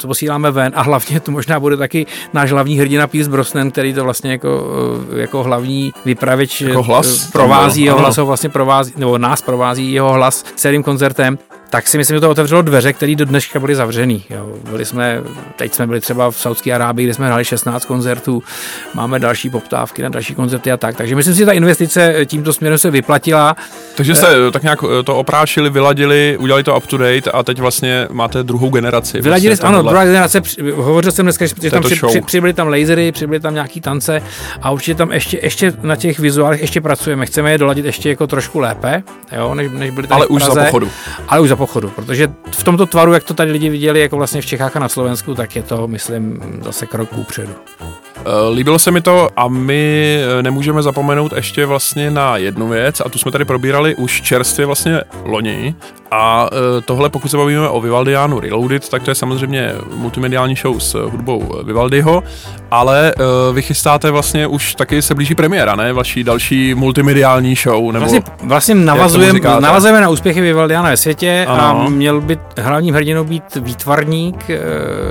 posíláme 0.07 0.51
ven 0.51 0.71
a 0.75 0.81
hlavně 0.81 1.19
to 1.19 1.31
možná 1.31 1.59
bude 1.59 1.77
taky 1.77 2.05
náš 2.33 2.51
hlavní 2.51 2.79
hrdina 2.79 3.07
Pierce 3.07 3.31
Brosnan, 3.31 3.71
který 3.71 3.93
to 3.93 4.03
vlastně 4.03 4.31
jako, 4.31 4.67
jako 5.15 5.43
hlavní 5.43 5.93
vypravěč 6.05 6.61
jako 6.61 6.83
hlas? 6.83 7.31
provází, 7.31 7.83
jeho 7.83 7.99
hlas 7.99 8.17
ho 8.17 8.25
vlastně 8.25 8.49
provází, 8.49 8.93
nebo 8.97 9.17
nás 9.17 9.41
provází 9.41 9.93
jeho 9.93 10.13
hlas 10.13 10.45
celým 10.55 10.83
koncertem 10.83 11.37
tak 11.69 11.87
si 11.87 11.97
myslím, 11.97 12.17
že 12.17 12.21
to 12.21 12.29
otevřelo 12.29 12.61
dveře, 12.61 12.93
které 12.93 13.15
do 13.15 13.25
dneška 13.25 13.59
byly 13.59 13.75
zavřený. 13.75 14.23
Jo. 14.29 14.49
Byli 14.69 14.85
jsme, 14.85 15.21
teď 15.55 15.73
jsme 15.73 15.87
byli 15.87 16.01
třeba 16.01 16.31
v 16.31 16.35
Saudské 16.35 16.73
Arábii, 16.73 17.05
kde 17.05 17.13
jsme 17.13 17.27
hráli 17.27 17.45
16 17.45 17.85
koncertů, 17.85 18.43
máme 18.93 19.19
další 19.19 19.49
poptávky 19.49 20.01
na 20.01 20.09
další 20.09 20.35
koncerty 20.35 20.71
a 20.71 20.77
tak. 20.77 20.95
Takže 20.95 21.15
myslím 21.15 21.35
si, 21.35 21.39
že 21.39 21.45
ta 21.45 21.51
investice 21.51 22.25
tímto 22.25 22.53
směrem 22.53 22.77
se 22.77 22.91
vyplatila. 22.91 23.55
Takže 23.95 24.15
jste 24.15 24.27
eh, 24.47 24.51
tak 24.51 24.63
nějak 24.63 24.79
eh, 24.83 25.03
to 25.03 25.17
oprášili, 25.17 25.69
vyladili, 25.69 26.37
udělali 26.39 26.63
to 26.63 26.77
up 26.77 26.87
to 26.87 26.97
date 26.97 27.31
a 27.31 27.43
teď 27.43 27.59
vlastně 27.59 28.07
máte 28.11 28.43
druhou 28.43 28.69
generaci. 28.69 29.21
Vyladili, 29.21 29.55
vlastně, 29.55 29.67
ano, 29.69 29.89
druhá 29.89 30.05
generace, 30.05 30.41
hovořil 30.75 31.11
jsem 31.11 31.25
dneska, 31.25 31.45
že 31.45 31.71
tam 31.71 31.83
při, 31.83 31.95
při, 32.07 32.21
přibyly 32.21 32.53
tam 32.53 32.67
lasery, 32.67 33.11
přibyly 33.11 33.39
tam 33.39 33.53
nějaký 33.53 33.81
tance 33.81 34.21
a 34.61 34.71
určitě 34.71 34.95
tam 34.95 35.11
ještě, 35.11 35.39
ještě 35.43 35.73
na 35.81 35.95
těch 35.95 36.19
vizuálech 36.19 36.61
ještě 36.61 36.81
pracujeme. 36.81 37.25
Chceme 37.25 37.51
je 37.51 37.57
doladit 37.57 37.85
ještě 37.85 38.09
jako 38.09 38.27
trošku 38.27 38.59
lépe, 38.59 39.03
jo, 39.31 39.55
než, 39.55 39.71
než 39.71 39.91
byly 39.91 40.07
Ale 40.07 40.27
už 40.27 40.43
za 40.43 40.63
pochodu. 40.65 40.89
Ale 41.27 41.41
už 41.41 41.49
za 41.49 41.58
pochodu, 41.59 41.89
protože 41.89 42.27
v 42.51 42.63
tomto 42.63 42.85
tvaru, 42.85 43.13
jak 43.13 43.23
to 43.23 43.33
tady 43.33 43.51
lidi 43.51 43.69
viděli, 43.69 43.99
jako 43.99 44.17
vlastně 44.17 44.41
v 44.41 44.45
Čechách 44.45 44.75
a 44.75 44.79
na 44.79 44.89
Slovensku, 44.89 45.35
tak 45.35 45.55
je 45.55 45.63
to, 45.63 45.87
myslím, 45.87 46.41
zase 46.63 46.85
krok 46.85 47.09
předu. 47.27 47.53
Eh, 48.25 48.53
líbilo 48.53 48.79
se 48.79 48.91
mi 48.91 49.01
to 49.01 49.29
a 49.35 49.47
my 49.47 50.17
eh, 50.39 50.43
nemůžeme 50.43 50.81
zapomenout 50.81 51.33
ještě 51.33 51.65
vlastně 51.65 52.11
na 52.11 52.37
jednu 52.37 52.67
věc 52.67 53.01
a 53.05 53.09
tu 53.09 53.19
jsme 53.19 53.31
tady 53.31 53.45
probírali 53.45 53.95
už 53.95 54.21
čerstvě 54.21 54.65
vlastně 54.65 55.01
loni 55.23 55.75
a 56.11 56.49
eh, 56.51 56.81
tohle 56.81 57.09
pokud 57.09 57.31
se 57.31 57.37
bavíme 57.37 57.69
o 57.69 57.81
Vivaldiánu 57.81 58.39
Reloaded, 58.39 58.89
tak 58.89 59.03
to 59.03 59.11
je 59.11 59.15
samozřejmě 59.15 59.71
multimediální 59.95 60.55
show 60.55 60.79
s 60.79 61.09
hudbou 61.09 61.55
Vivaldiho, 61.63 62.23
ale 62.71 63.13
vy 63.53 63.61
chystáte 63.61 64.11
vlastně 64.11 64.47
už 64.47 64.75
taky 64.75 65.01
se 65.01 65.15
blíží 65.15 65.35
premiéra, 65.35 65.75
ne? 65.75 65.93
Vaší 65.93 66.23
další 66.23 66.75
multimediální 66.75 67.55
show. 67.55 67.91
Nebo 67.91 67.99
vlastně, 67.99 68.21
vlastně 68.43 68.75
navazujeme, 68.75 69.39
navazujeme 69.59 70.01
na 70.01 70.09
úspěchy 70.09 70.41
Vivaldiana 70.41 70.89
ve 70.89 70.97
světě 70.97 71.45
ano. 71.49 71.63
a 71.63 71.89
měl 71.89 72.21
by 72.21 72.37
hlavním 72.57 72.95
hrdinou 72.95 73.23
být 73.23 73.55
výtvarník 73.55 74.47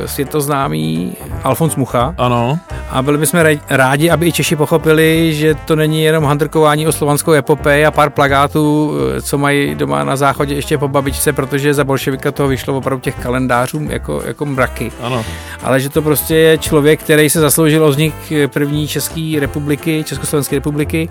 světoznámý 0.07 1.12
Alfons 1.44 1.77
Mucha. 1.77 2.14
Ano. 2.18 2.59
A 2.90 2.98
byli 3.03 3.19
bychom 3.19 3.41
rádi, 3.71 4.11
aby 4.11 4.29
i 4.29 4.33
Češi 4.33 4.57
pochopili, 4.57 5.35
že 5.35 5.55
to 5.55 5.77
není 5.77 6.03
jenom 6.03 6.25
handrkování 6.25 6.87
o 6.87 6.93
slovanskou 6.93 7.33
epopej 7.33 7.87
a 7.87 7.91
pár 7.91 8.11
plagátů, 8.11 8.95
eh, 9.17 9.23
co 9.23 9.39
mají 9.39 9.75
doma 9.75 10.05
na 10.05 10.17
záchodě 10.17 10.55
ještě 10.55 10.79
po 10.79 10.89
babičce, 10.89 11.33
protože 11.33 11.75
za 11.75 11.85
bolševika 11.85 12.33
toho 12.33 12.49
vyšlo 12.49 12.77
opravdu 12.77 13.01
těch 13.01 13.15
kalendářů 13.15 13.87
jako, 13.91 14.23
jako 14.27 14.47
mraky. 14.47 14.93
Ano. 15.01 15.25
Ale 15.63 15.81
že 15.81 15.89
to 15.89 16.03
prostě 16.03 16.37
je 16.37 16.59
člověk, 16.59 17.01
který 17.01 17.31
se 17.31 17.41
zasloužil 17.41 17.85
o 17.85 17.89
vznik 17.89 18.15
první 18.53 18.89
České 18.89 19.37
republiky, 19.41 20.05
Československé 20.05 20.57
republiky 20.57 21.09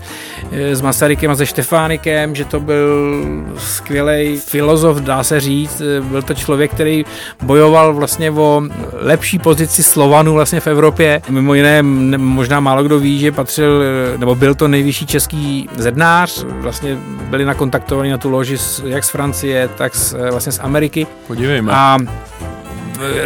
eh, 0.52 0.76
s 0.76 0.80
Masarykem 0.80 1.30
a 1.30 1.34
se 1.34 1.46
Štefánikem, 1.46 2.34
že 2.34 2.44
to 2.44 2.60
byl 2.60 3.24
skvělý 3.58 4.36
filozof, 4.36 4.96
dá 4.96 5.24
se 5.24 5.40
říct. 5.40 5.80
Eh, 5.80 6.00
byl 6.00 6.22
to 6.22 6.34
člověk, 6.34 6.70
který 6.70 7.04
bojoval 7.42 7.94
vlastně 7.94 8.30
o 8.30 8.62
lepší 8.92 9.38
pozici 9.38 9.82
Slovanů 9.82 10.34
vlastně 10.34 10.60
v 10.60 10.66
Evropě. 10.66 11.22
Mimo 11.28 11.54
jiné 11.54 11.77
možná 11.82 12.60
málo 12.60 12.82
kdo 12.82 12.98
ví, 12.98 13.18
že 13.18 13.32
patřil, 13.32 13.82
nebo 14.16 14.34
byl 14.34 14.54
to 14.54 14.68
nejvyšší 14.68 15.06
český 15.06 15.68
zednář, 15.76 16.44
vlastně 16.48 16.98
byli 17.30 17.44
nakontaktovaní 17.44 18.10
na 18.10 18.18
tu 18.18 18.30
loži 18.30 18.56
jak 18.84 19.04
z 19.04 19.08
Francie, 19.08 19.68
tak 19.68 19.94
z, 19.94 20.14
vlastně 20.30 20.52
z 20.52 20.58
Ameriky. 20.58 21.06
Podívejme. 21.26 21.72
A 21.72 21.98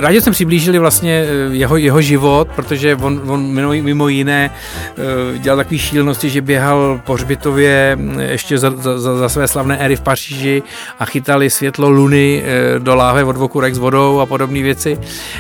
rádi 0.01 0.21
jsme 0.21 0.33
přiblížili 0.33 0.79
vlastně 0.79 1.25
eh, 1.29 1.55
jeho, 1.55 1.77
jeho 1.77 2.01
život, 2.01 2.49
protože 2.57 2.97
on, 2.97 3.21
on 3.27 3.43
mimo, 3.43 3.73
mimo 3.73 4.09
jiné 4.09 4.51
eh, 4.51 5.39
dělal 5.39 5.57
takové 5.57 5.79
šílenosti, 5.79 6.31
že 6.31 6.41
běhal 6.41 7.01
po 7.07 7.15
hřbitově 7.15 7.97
mm, 7.97 8.21
ještě 8.21 8.59
za, 8.59 8.71
za, 8.77 8.99
za 8.99 9.29
své 9.29 9.49
slavné 9.49 9.79
éry 9.79 9.97
v 9.97 10.01
Paříži 10.01 10.63
a 10.99 11.05
chytali 11.05 11.51
světlo 11.51 11.91
luny 11.91 12.43
eh, 12.45 12.79
do 12.79 12.95
láhve 12.95 13.25
od 13.25 13.37
vokurek 13.37 13.75
s 13.75 13.79
vodou 13.79 14.21
a 14.21 14.27
podobné 14.27 14.63
věci. 14.63 14.99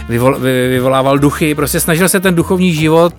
Vyvol, 0.09 0.39
vy, 0.39 0.69
vyvolával 0.69 1.19
duchy, 1.19 1.55
prostě 1.55 1.81
snažil 1.81 2.09
se 2.09 2.21
ten 2.21 2.35
duchovní 2.35 2.75
život 2.75 3.15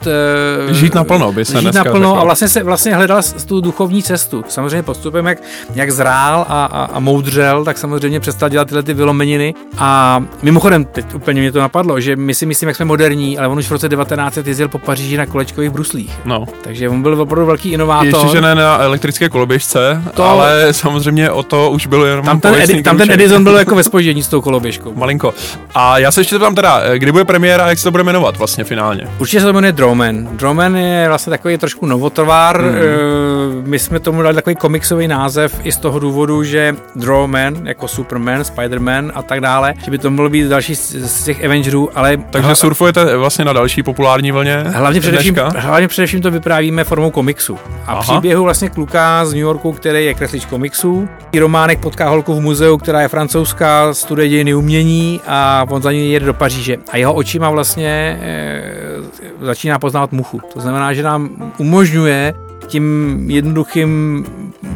žít 0.72 0.96
naplno, 0.96 1.32
by 1.32 1.46
se 1.46 1.62
žít 1.62 1.74
naplno 1.74 2.20
a 2.20 2.24
vlastně 2.24 2.48
se 2.48 2.64
vlastně 2.64 2.96
hledal 2.96 3.22
tu 3.48 3.62
duchovní 3.62 4.04
cestu. 4.04 4.44
Samozřejmě 4.48 4.84
postupem, 4.84 5.26
jak, 5.26 5.38
jak 5.76 5.92
zrál 5.92 6.46
a, 6.50 6.66
a, 6.66 6.84
a 6.86 7.00
moudřel, 7.00 7.66
tak 7.66 7.78
samozřejmě 7.78 8.20
přestal 8.20 8.50
dělat 8.50 8.68
tyhle 8.68 8.84
ty 8.84 8.94
vylomeniny 8.94 9.54
a 9.78 10.24
mimochodem, 10.42 10.86
teď 10.86 11.03
teď 11.06 11.16
úplně 11.16 11.42
mě 11.42 11.52
to 11.52 11.60
napadlo, 11.60 12.00
že 12.00 12.16
my 12.16 12.34
si 12.34 12.46
myslím, 12.46 12.68
jak 12.68 12.76
jsme 12.76 12.86
moderní, 12.86 13.38
ale 13.38 13.48
on 13.48 13.58
už 13.60 13.68
v 13.68 13.72
roce 13.72 13.90
1900 13.90 14.48
jezdil 14.48 14.68
po 14.68 14.80
Paříži 14.80 15.18
na 15.18 15.26
kolečkových 15.26 15.70
bruslích. 15.70 16.20
No. 16.26 16.46
Takže 16.62 16.90
on 16.90 17.02
byl 17.02 17.22
opravdu 17.22 17.46
velký 17.46 17.72
inovátor. 17.72 18.06
Ještě, 18.06 18.28
že 18.28 18.42
ne 18.42 18.56
na 18.56 18.78
elektrické 18.78 19.30
koloběžce, 19.30 20.02
to... 20.14 20.24
ale 20.24 20.68
samozřejmě 20.74 21.32
o 21.32 21.44
to 21.44 21.72
už 21.72 21.88
byl 21.88 22.06
jenom 22.06 22.26
tam 22.26 22.40
ten, 22.40 22.56
Edi, 22.56 22.84
tam 22.84 22.98
ten 22.98 23.12
Edison 23.12 23.44
byl 23.44 23.56
jako 23.56 23.76
ve 23.76 23.84
spoždění 23.94 24.24
s 24.24 24.28
tou 24.28 24.42
koloběžkou. 24.42 24.94
Malinko. 24.96 25.34
A 25.76 25.98
já 25.98 26.12
se 26.12 26.22
ještě 26.22 26.40
tam 26.40 26.56
teda, 26.56 26.98
kdy 26.98 27.12
bude 27.12 27.26
premiéra 27.26 27.66
a 27.66 27.70
jak 27.70 27.78
se 27.78 27.84
to 27.84 27.92
bude 27.92 28.04
jmenovat 28.04 28.38
vlastně 28.38 28.64
finálně? 28.64 29.08
Určitě 29.20 29.40
se 29.40 29.46
to 29.46 29.54
jmenuje 29.54 29.72
Droman. 29.72 30.28
Droman 30.32 30.76
je 30.76 31.08
vlastně 31.08 31.30
takový 31.30 31.58
trošku 31.58 31.86
novotovar. 31.86 32.62
Hmm. 32.62 32.76
Eh, 32.76 33.68
my 33.68 33.80
jsme 33.80 34.00
tomu 34.00 34.22
dali 34.22 34.36
takový 34.36 34.56
komiksový 34.56 35.08
název 35.08 35.60
i 35.64 35.72
z 35.72 35.78
toho 35.78 36.00
důvodu, 36.00 36.44
že 36.44 36.76
Drawman, 36.96 37.68
jako 37.68 37.88
Superman, 37.88 38.44
Spiderman 38.44 39.12
a 39.16 39.22
tak 39.22 39.42
dále, 39.42 39.74
že 39.86 39.92
by 39.92 39.98
to 39.98 40.12
mohlo 40.12 40.30
být 40.30 40.48
další 40.48 40.76
z 41.00 41.24
těch 41.24 41.46
Avengerů, 41.46 41.90
ale... 41.96 42.18
Takže 42.18 42.46
hla... 42.46 42.56
surfujete 42.56 43.18
vlastně 43.18 43.46
na 43.46 43.54
další 43.54 43.84
populární 43.84 44.32
vlně? 44.32 44.64
Hlavně 44.68 45.00
především, 45.00 45.36
hlavně 45.58 45.88
především 45.88 46.22
to 46.22 46.32
vyprávíme 46.32 46.84
formou 46.84 47.12
komiksu. 47.12 47.58
A 47.86 47.92
Aha. 47.92 48.02
příběhu 48.02 48.44
vlastně 48.44 48.70
kluka 48.70 49.26
z 49.26 49.34
New 49.34 49.42
Yorku, 49.42 49.72
který 49.72 50.06
je 50.06 50.14
kreslič 50.14 50.46
komiksů. 50.46 51.10
Románek 51.40 51.80
potká 51.80 52.10
holku 52.10 52.34
v 52.34 52.42
muzeu, 52.42 52.78
která 52.78 53.02
je 53.02 53.08
francouzská, 53.08 53.94
studuje 53.94 54.30
dějiny 54.30 54.54
umění 54.54 55.22
a 55.28 55.66
on 55.70 55.82
za 55.82 55.92
ní 55.92 56.12
jede 56.12 56.26
do 56.26 56.34
Paříže. 56.34 56.78
A 56.92 56.98
jeho 56.98 57.14
očima 57.14 57.50
vlastně 57.50 58.20
e, 58.22 59.46
začíná 59.46 59.80
poznávat 59.80 60.12
muchu. 60.12 60.42
To 60.54 60.62
znamená, 60.62 60.94
že 60.94 61.04
nám 61.04 61.30
umožňuje 61.58 62.34
tím 62.68 63.18
jednoduchým 63.30 64.26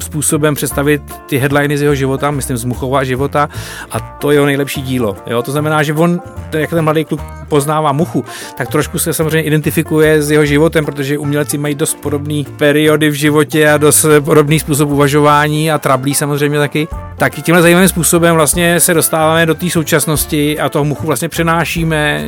způsobem 0.04 0.56
představit 0.56 1.02
ty 1.26 1.38
headliny 1.38 1.78
z 1.78 1.82
jeho 1.82 1.96
života, 1.96 2.32
myslím 2.32 2.58
z 2.58 2.64
Muchova 2.64 3.04
života 3.04 3.50
a 3.92 4.00
to 4.00 4.32
je 4.32 4.36
jeho 4.36 4.46
nejlepší 4.46 4.82
dílo. 4.82 5.16
Jo? 5.28 5.42
To 5.42 5.52
znamená, 5.52 5.84
že 5.84 5.94
on, 5.94 6.22
jak 6.54 6.70
ten 6.70 6.82
mladý 6.82 7.06
kluk 7.06 7.22
poznává 7.50 7.92
Muchu, 7.92 8.26
tak 8.58 8.70
trošku 8.70 9.00
se 9.00 9.14
samozřejmě 9.14 9.42
identifikuje 9.42 10.22
s 10.22 10.32
jeho 10.32 10.46
životem, 10.46 10.86
protože 10.86 11.18
umělci 11.18 11.58
mají 11.58 11.76
dost 11.76 11.98
podobné 12.02 12.44
periody 12.58 13.10
v 13.10 13.14
životě 13.14 13.70
a 13.70 13.78
dost 13.78 14.06
podobný 14.26 14.60
způsob 14.60 14.90
uvažování 14.90 15.72
a 15.72 15.78
trablí 15.78 16.14
samozřejmě 16.14 16.60
taky. 16.60 16.88
Tak 17.18 17.34
tímhle 17.36 17.62
zajímavým 17.62 17.90
způsobem 17.90 18.36
vlastně 18.36 18.80
se 18.80 18.94
dostáváme 18.94 19.46
do 19.46 19.56
té 19.56 19.70
současnosti 19.70 20.60
a 20.60 20.70
toho 20.70 20.86
Muchu 20.86 21.08
vlastně 21.08 21.30
přenášíme 21.30 22.26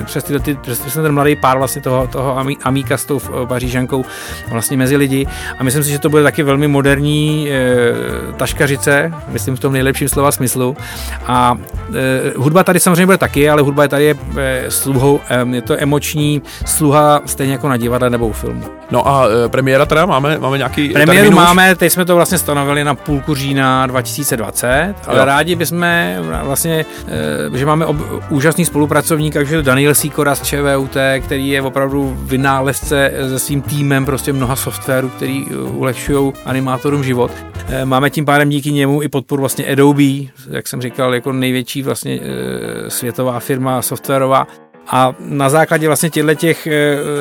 eh, 0.00 0.04
přes, 0.04 0.24
tyhle, 0.24 0.40
ty, 0.40 0.54
přes 0.54 0.94
ten 0.94 1.12
mladý 1.12 1.36
pár 1.36 1.58
vlastně 1.58 1.82
toho, 1.82 2.06
toho 2.06 2.38
Amíka 2.62 2.96
s 2.96 3.04
tou 3.04 3.20
Pařížankou 3.48 4.04
vlastně 4.50 4.76
mezi 4.76 4.96
lidi 4.96 5.26
a 5.58 5.64
myslím 5.64 5.84
si, 5.84 5.90
že 5.90 5.98
to 5.98 6.08
bude 6.08 6.22
taky 6.22 6.42
velmi 6.42 6.68
moderní 6.68 6.85
e, 6.86 8.32
taškařice, 8.36 9.12
myslím 9.28 9.56
v 9.56 9.60
tom 9.60 9.72
nejlepším 9.72 10.08
slova 10.08 10.32
smyslu. 10.32 10.76
A 11.26 11.58
e, 11.94 12.32
hudba 12.36 12.64
tady 12.64 12.80
samozřejmě 12.80 13.06
bude 13.06 13.18
taky, 13.18 13.50
ale 13.50 13.62
hudba 13.62 13.82
je 13.82 13.88
tady 13.88 14.04
je 14.04 14.16
e, 14.36 14.70
sluhou, 14.70 15.20
e, 15.28 15.56
je 15.56 15.62
to 15.62 15.74
emoční 15.78 16.42
sluha 16.64 17.20
stejně 17.26 17.52
jako 17.52 17.68
na 17.68 17.76
divadle 17.76 18.10
nebo 18.10 18.28
u 18.28 18.32
filmu. 18.32 18.62
No 18.90 19.08
a 19.08 19.26
e, 19.44 19.48
premiéra 19.48 19.86
teda 19.86 20.06
máme, 20.06 20.38
máme 20.38 20.58
nějaký 20.58 20.88
Premiéru 20.88 21.30
máme, 21.30 21.74
teď 21.74 21.92
jsme 21.92 22.04
to 22.04 22.14
vlastně 22.14 22.38
stanovili 22.38 22.84
na 22.84 22.94
půlku 22.94 23.34
října 23.34 23.86
2020, 23.86 24.94
ale 25.06 25.18
jo. 25.18 25.24
rádi 25.24 25.54
bychom 25.54 25.86
vlastně, 26.42 26.86
e, 27.54 27.58
že 27.58 27.66
máme 27.66 27.86
ob, 27.86 27.96
úžasný 28.28 28.64
spolupracovník, 28.64 29.34
takže 29.34 29.62
Daniel 29.62 29.94
Sikora 29.94 30.34
z 30.34 30.42
ČVUT, 30.42 30.96
který 31.20 31.48
je 31.48 31.62
opravdu 31.62 32.16
vynálezce 32.20 33.12
se 33.28 33.38
svým 33.38 33.62
týmem 33.62 34.04
prostě 34.04 34.32
mnoha 34.32 34.56
softwaru, 34.56 35.08
který 35.08 35.46
ulehčují 35.46 36.32
animátorům 36.44 36.75
život. 37.02 37.30
Eh, 37.68 37.84
máme 37.84 38.10
tím 38.10 38.24
pádem 38.24 38.48
díky 38.48 38.72
němu 38.72 39.02
i 39.02 39.08
podporu 39.08 39.42
vlastně 39.42 39.66
Adobe, 39.66 40.02
jak 40.50 40.68
jsem 40.68 40.82
říkal, 40.82 41.14
jako 41.14 41.32
největší 41.32 41.82
vlastně 41.82 42.20
eh, 42.22 42.90
světová 42.90 43.40
firma 43.40 43.82
softwarová, 43.82 44.46
A 44.88 45.14
na 45.18 45.48
základě 45.48 45.86
vlastně 45.86 46.10
těchto 46.10 46.34
těch 46.34 46.68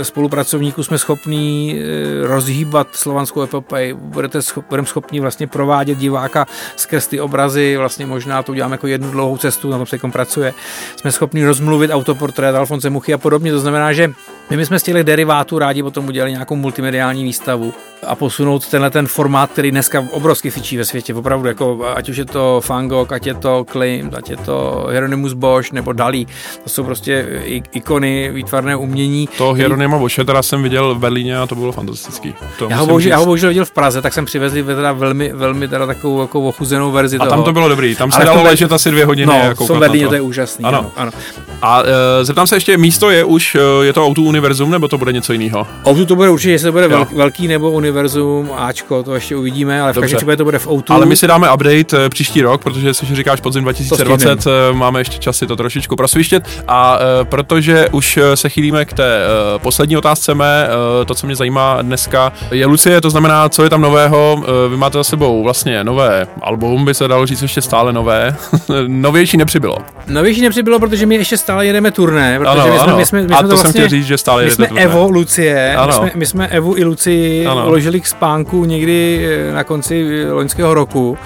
spolupracovníků 0.02 0.84
jsme 0.84 0.98
schopní 0.98 1.82
rozhýbat 2.24 2.88
slovanskou 2.96 3.42
epopej. 3.42 3.94
Budete 3.94 4.42
schop, 4.42 4.66
budeme 4.70 4.88
schopni 4.88 5.20
vlastně 5.20 5.48
provádět 5.48 5.98
diváka 5.98 6.46
skrz 6.76 7.08
ty 7.08 7.20
obrazy, 7.20 7.78
vlastně 7.78 8.06
možná 8.06 8.44
to 8.44 8.52
uděláme 8.52 8.74
jako 8.74 8.88
jednu 8.88 9.12
dlouhou 9.12 9.38
cestu, 9.38 9.70
na 9.70 9.78
tom 9.78 9.86
se 9.86 9.98
pracuje. 9.98 10.54
Jsme 10.96 11.12
schopni 11.12 11.46
rozmluvit 11.46 11.92
autoportrét 11.92 12.56
Alfonse 12.56 12.90
Muchy 12.90 13.14
a 13.14 13.18
podobně. 13.18 13.52
To 13.52 13.60
znamená, 13.60 13.94
že 13.94 14.14
my 14.50 14.58
bychom 14.58 14.80
z 14.80 14.84
těch 14.84 15.04
derivátů 15.04 15.60
rádi 15.60 15.84
potom 15.84 16.08
udělali 16.08 16.32
nějakou 16.32 16.56
multimediální 16.56 17.24
výstavu 17.24 17.74
a 18.08 18.16
posunout 18.16 18.68
tenhle 18.68 18.90
ten 18.90 19.08
formát, 19.08 19.52
který 19.52 19.72
dneska 19.72 20.08
obrovsky 20.12 20.50
fičí 20.50 20.78
ve 20.78 20.86
světě, 20.86 21.14
opravdu, 21.14 21.48
jako, 21.48 21.86
ať 21.96 22.10
už 22.10 22.18
je 22.18 22.26
to 22.26 22.62
Fangok, 22.62 23.12
ať 23.12 23.28
je 23.28 23.34
to 23.34 23.66
Klimt, 23.70 24.14
ať 24.14 24.30
je 24.30 24.38
to 24.38 24.88
Hieronymus 24.90 25.34
Bosch 25.34 25.72
nebo 25.72 25.94
Dalí, 25.94 26.28
to 26.64 26.70
jsou 26.70 26.84
prostě 26.84 27.26
ikony 27.72 28.32
výtvarné 28.34 28.76
umění. 28.76 29.30
To 29.38 29.54
Hieronyma 29.54 29.98
Bosche 29.98 30.24
teda 30.24 30.44
jsem 30.44 30.64
viděl 30.64 30.96
v 30.96 31.00
Berlíně 31.00 31.38
a 31.38 31.48
to 31.48 31.56
bylo 31.56 31.72
fantastický. 31.72 32.34
To 32.60 32.68
já, 32.70 32.78
ho 32.78 32.86
bohužel, 32.86 33.12
já 33.12 33.18
ho 33.18 33.26
bohužel 33.26 33.50
viděl 33.50 33.66
v 33.66 33.72
Praze, 33.72 34.02
tak 34.02 34.14
jsem 34.14 34.26
přivezli 34.26 34.64
teda 34.64 34.92
velmi, 34.92 35.34
velmi 35.34 35.68
teda 35.68 35.86
takovou 35.86 36.22
jako 36.22 36.42
ochuzenou 36.42 36.92
verzi 36.92 37.16
A 37.16 37.20
toho. 37.20 37.30
tam 37.30 37.44
to 37.44 37.54
bylo 37.54 37.70
dobrý, 37.70 37.96
tam 37.96 38.12
se 38.12 38.26
dalo 38.26 38.44
ležet 38.44 38.72
asi 38.72 38.92
dvě 38.92 39.06
hodiny. 39.06 39.34
No, 39.58 39.66
v 39.76 39.80
Berlíně 39.80 40.06
to. 40.06 40.10
to 40.10 40.16
je 40.16 40.22
úžasný. 40.22 40.66
Ano. 40.66 40.80
ano. 40.80 40.92
ano. 40.96 41.12
A 41.62 41.82
uh, 41.82 41.88
zeptám 42.22 42.48
se 42.48 42.56
ještě, 42.56 42.78
místo 42.78 43.10
je 43.10 43.24
už, 43.24 43.56
uh, 43.56 43.86
je 43.86 43.94
to 43.94 44.06
Auto 44.06 44.22
Univerzum, 44.36 44.72
nebo 44.72 44.88
to 44.88 44.98
bude 44.98 45.14
něco 45.14 45.34
jiného? 45.34 45.68
Auto 45.86 46.06
to 46.06 46.16
bude 46.16 46.30
určitě, 46.30 46.52
jestli 46.52 46.66
to 46.66 46.72
bude 46.72 46.88
jo. 46.92 47.08
velký 47.16 47.48
nebo 47.48 47.72
Univerzum, 47.72 48.50
Ačko, 48.58 49.04
to 49.04 49.16
ještě 49.16 49.36
uvidíme, 49.36 49.82
ale 49.82 49.94
v 49.94 50.00
každém 50.00 50.18
případě 50.18 50.38
to 50.38 50.44
bude 50.44 50.60
v 50.60 50.68
Auto. 50.68 50.94
Ale 50.94 51.06
my 51.06 51.16
si 51.16 51.28
dáme 51.28 51.54
update 51.54 51.98
uh, 51.98 52.10
příští 52.10 52.42
rok, 52.42 52.64
protože 52.64 52.94
si 52.94 53.16
říkáš 53.16 53.42
podzim 53.42 53.64
2020, 53.64 54.46
uh, 54.46 54.78
máme 54.78 55.00
ještě 55.00 55.18
časy 55.18 55.48
to 55.48 55.56
trošičku 55.56 55.96
prosvištět 55.96 56.44
a 56.68 56.98
uh, 56.98 57.26
protože 57.26 57.90
už 57.92 58.20
se 58.36 58.50
chýlíme 58.50 58.86
k 58.86 58.94
té 58.94 59.22
poslední 59.58 59.98
otázce 59.98 60.34
mé, 60.34 60.68
to, 61.06 61.16
co 61.16 61.28
mě 61.28 61.36
zajímá 61.36 61.82
dneska, 61.82 62.34
je 62.52 62.66
Lucie, 62.66 63.02
to 63.02 63.10
znamená, 63.10 63.50
co 63.50 63.64
je 63.64 63.70
tam 63.70 63.82
nového, 63.82 64.36
uh, 64.38 64.46
vy 64.72 64.78
máte 64.78 64.98
za 64.98 65.04
sebou 65.04 65.44
vlastně 65.44 65.84
nové 65.84 66.28
album, 66.42 66.86
by 66.86 66.94
se 66.94 67.08
dalo 67.08 67.26
říct 67.26 67.42
ještě 67.42 67.62
stále 67.62 67.94
nové, 67.94 68.36
novější 68.88 69.38
nepřibylo. 69.38 69.78
Novější 70.08 70.42
nepřibylo, 70.42 70.80
protože 70.80 71.06
my 71.06 71.16
ještě 71.16 71.38
stále 71.38 71.66
jedeme 71.66 71.92
turné, 71.92 72.40
protože 72.40 72.52
ano, 72.52 72.68
my 72.68 72.76
jsme, 72.78 72.84
ano. 72.84 72.98
my 72.98 73.06
jsme, 73.06 73.22
my 73.22 73.28
jsme 73.28 73.36
a 73.36 73.42
to, 73.42 73.48
to 73.48 73.48
vlastně, 73.48 73.72
jsem 73.72 73.72
chtěl 73.72 73.90
říct, 73.90 74.06
že 74.06 74.18
stále 74.26 74.44
my 74.46 74.52
jsme. 74.52 74.68
Evo, 74.68 75.10
Lucie, 75.10 75.78
my 75.86 75.94
jsme, 75.94 76.12
my 76.16 76.26
jsme 76.26 76.48
Evu 76.48 76.78
i 76.78 76.84
Luci 76.84 77.46
uložili 77.66 78.02
k 78.02 78.08
spánku 78.08 78.66
někdy 78.66 79.28
eh, 79.50 79.54
na 79.54 79.64
konci 79.64 80.26
loňského 80.32 80.74
roku 80.74 81.18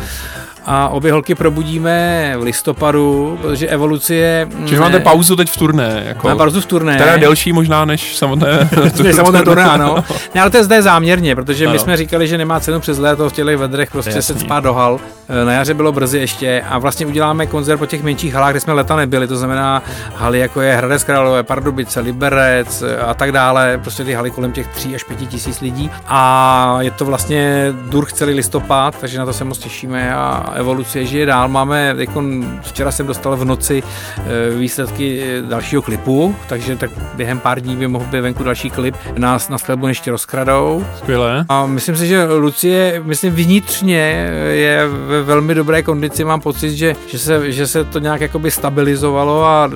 a 0.65 0.89
obě 0.89 1.11
holky 1.11 1.35
probudíme 1.35 2.33
v 2.37 2.43
listopadu, 2.43 3.37
protože 3.41 3.67
evoluce 3.67 4.15
je... 4.15 4.47
Čiže 4.65 4.81
máte 4.81 4.99
pauzu 4.99 5.35
teď 5.35 5.49
v 5.49 5.57
turné. 5.57 6.03
Jako, 6.05 6.27
Máme 6.27 6.37
pauzu 6.37 6.61
v 6.61 6.65
turné. 6.65 6.95
Která 6.95 7.11
je 7.11 7.17
delší 7.19 7.53
možná 7.53 7.85
než 7.85 8.17
samotné, 8.17 8.69
než 9.03 9.15
samotné 9.15 9.43
turné. 9.43 9.63
ano. 9.63 10.03
Ne, 10.35 10.41
ale 10.41 10.49
to 10.49 10.57
je 10.57 10.63
zde 10.63 10.81
záměrně, 10.81 11.35
protože 11.35 11.65
ano. 11.65 11.73
my 11.73 11.79
jsme 11.79 11.97
říkali, 11.97 12.27
že 12.27 12.37
nemá 12.37 12.59
cenu 12.59 12.79
přes 12.79 12.97
léto 12.97 13.29
v 13.29 13.33
těch 13.33 13.45
vedrech 13.45 13.91
prostě 13.91 14.11
Jasný. 14.11 14.35
se 14.35 14.39
spát 14.39 14.63
do 14.63 14.73
hal. 14.73 14.99
E, 15.29 15.45
na 15.45 15.51
jaře 15.51 15.73
bylo 15.73 15.91
brzy 15.91 16.19
ještě 16.19 16.63
a 16.69 16.77
vlastně 16.77 17.05
uděláme 17.05 17.47
koncert 17.47 17.77
po 17.77 17.85
těch 17.85 18.03
menších 18.03 18.33
halách, 18.33 18.51
kde 18.51 18.59
jsme 18.59 18.73
leta 18.73 18.95
nebyli, 18.95 19.27
to 19.27 19.37
znamená 19.37 19.83
haly 20.15 20.39
jako 20.39 20.61
je 20.61 20.75
Hradec 20.75 21.03
Králové, 21.03 21.43
Pardubice, 21.43 21.99
Liberec 21.99 22.81
e, 22.81 22.97
a 22.97 23.13
tak 23.13 23.31
dále, 23.31 23.79
prostě 23.81 24.03
ty 24.03 24.13
haly 24.13 24.31
kolem 24.31 24.51
těch 24.51 24.67
3 24.67 24.95
až 24.95 25.03
5 25.03 25.17
tisíc 25.29 25.61
lidí 25.61 25.91
a 26.07 26.77
je 26.81 26.91
to 26.91 27.05
vlastně 27.05 27.73
durch 27.89 28.13
celý 28.13 28.33
listopad, 28.33 28.95
takže 29.01 29.19
na 29.19 29.25
to 29.25 29.33
se 29.33 29.43
moc 29.43 29.57
těšíme 29.57 30.15
a 30.15 30.53
evoluce 30.59 31.05
žije 31.05 31.25
dál. 31.25 31.47
Máme, 31.47 31.95
jako 31.97 32.23
včera 32.61 32.91
jsem 32.91 33.07
dostal 33.07 33.37
v 33.37 33.45
noci 33.45 33.83
eh, 34.17 34.23
výsledky 34.57 35.23
eh, 35.23 35.41
dalšího 35.41 35.81
klipu, 35.81 36.35
takže 36.47 36.75
tak 36.75 36.91
během 37.15 37.39
pár 37.39 37.61
dní 37.61 37.75
by 37.75 37.87
mohl 37.87 38.05
být 38.05 38.21
venku 38.21 38.43
další 38.43 38.69
klip. 38.69 38.95
Nás 39.17 39.49
na 39.49 39.57
sklebu 39.57 39.87
ještě 39.87 40.11
rozkradou. 40.11 40.85
Skvělé. 40.97 41.45
A 41.49 41.65
myslím 41.65 41.95
si, 41.95 42.07
že 42.07 42.23
Lucie, 42.23 43.01
myslím 43.05 43.33
vnitřně 43.33 44.31
je 44.51 44.87
ve 44.87 45.21
velmi 45.23 45.55
dobré 45.55 45.83
kondici. 45.83 46.23
Mám 46.23 46.41
pocit, 46.41 46.75
že, 46.75 46.95
že, 47.07 47.19
se, 47.19 47.51
že 47.51 47.67
se 47.67 47.83
to 47.83 47.99
nějak 47.99 48.21
jakoby 48.21 48.51
stabilizovalo 48.51 49.45
a 49.45 49.69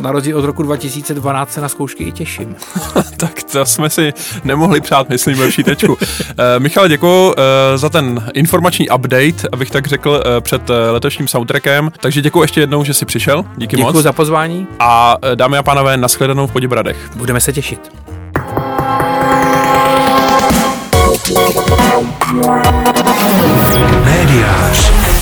na 0.00 0.12
rozdíl 0.12 0.38
od 0.38 0.44
roku 0.44 0.62
2012 0.62 1.52
se 1.52 1.60
na 1.60 1.68
zkoušky 1.68 2.04
i 2.04 2.12
těším. 2.12 2.56
tak 3.16 3.42
to 3.42 3.66
jsme 3.66 3.90
si 3.90 4.12
nemohli 4.44 4.80
přát, 4.80 5.08
myslím, 5.08 5.38
lepší 5.40 5.64
tečku. 5.64 5.92
uh, 5.92 5.98
Michal, 6.58 6.88
děkuji 6.88 7.28
uh, 7.28 7.34
za 7.76 7.88
ten 7.88 8.30
informační 8.34 8.90
update, 8.90 9.48
abych 9.52 9.70
tak 9.70 9.86
řekl, 9.86 10.17
Eh, 10.26 10.40
před 10.40 10.70
eh, 10.70 10.90
letošním 10.90 11.28
soundtrackem, 11.28 11.90
takže 12.00 12.22
děkuji 12.22 12.42
ještě 12.42 12.60
jednou, 12.60 12.84
že 12.84 12.94
jsi 12.94 13.04
přišel. 13.04 13.44
Díky 13.56 13.76
děkuji 13.76 13.82
moc. 13.82 13.92
Děkuji 13.92 14.02
za 14.02 14.12
pozvání. 14.12 14.66
A 14.80 15.16
eh, 15.22 15.36
dámy 15.36 15.58
a 15.58 15.62
pánové, 15.62 15.96
nashledanou 15.96 16.46
v 16.46 16.52
Poděbradech. 16.52 17.10
Budeme 17.16 17.40
se 17.40 17.52
těšit. 17.52 17.92
Mediář. 24.04 25.17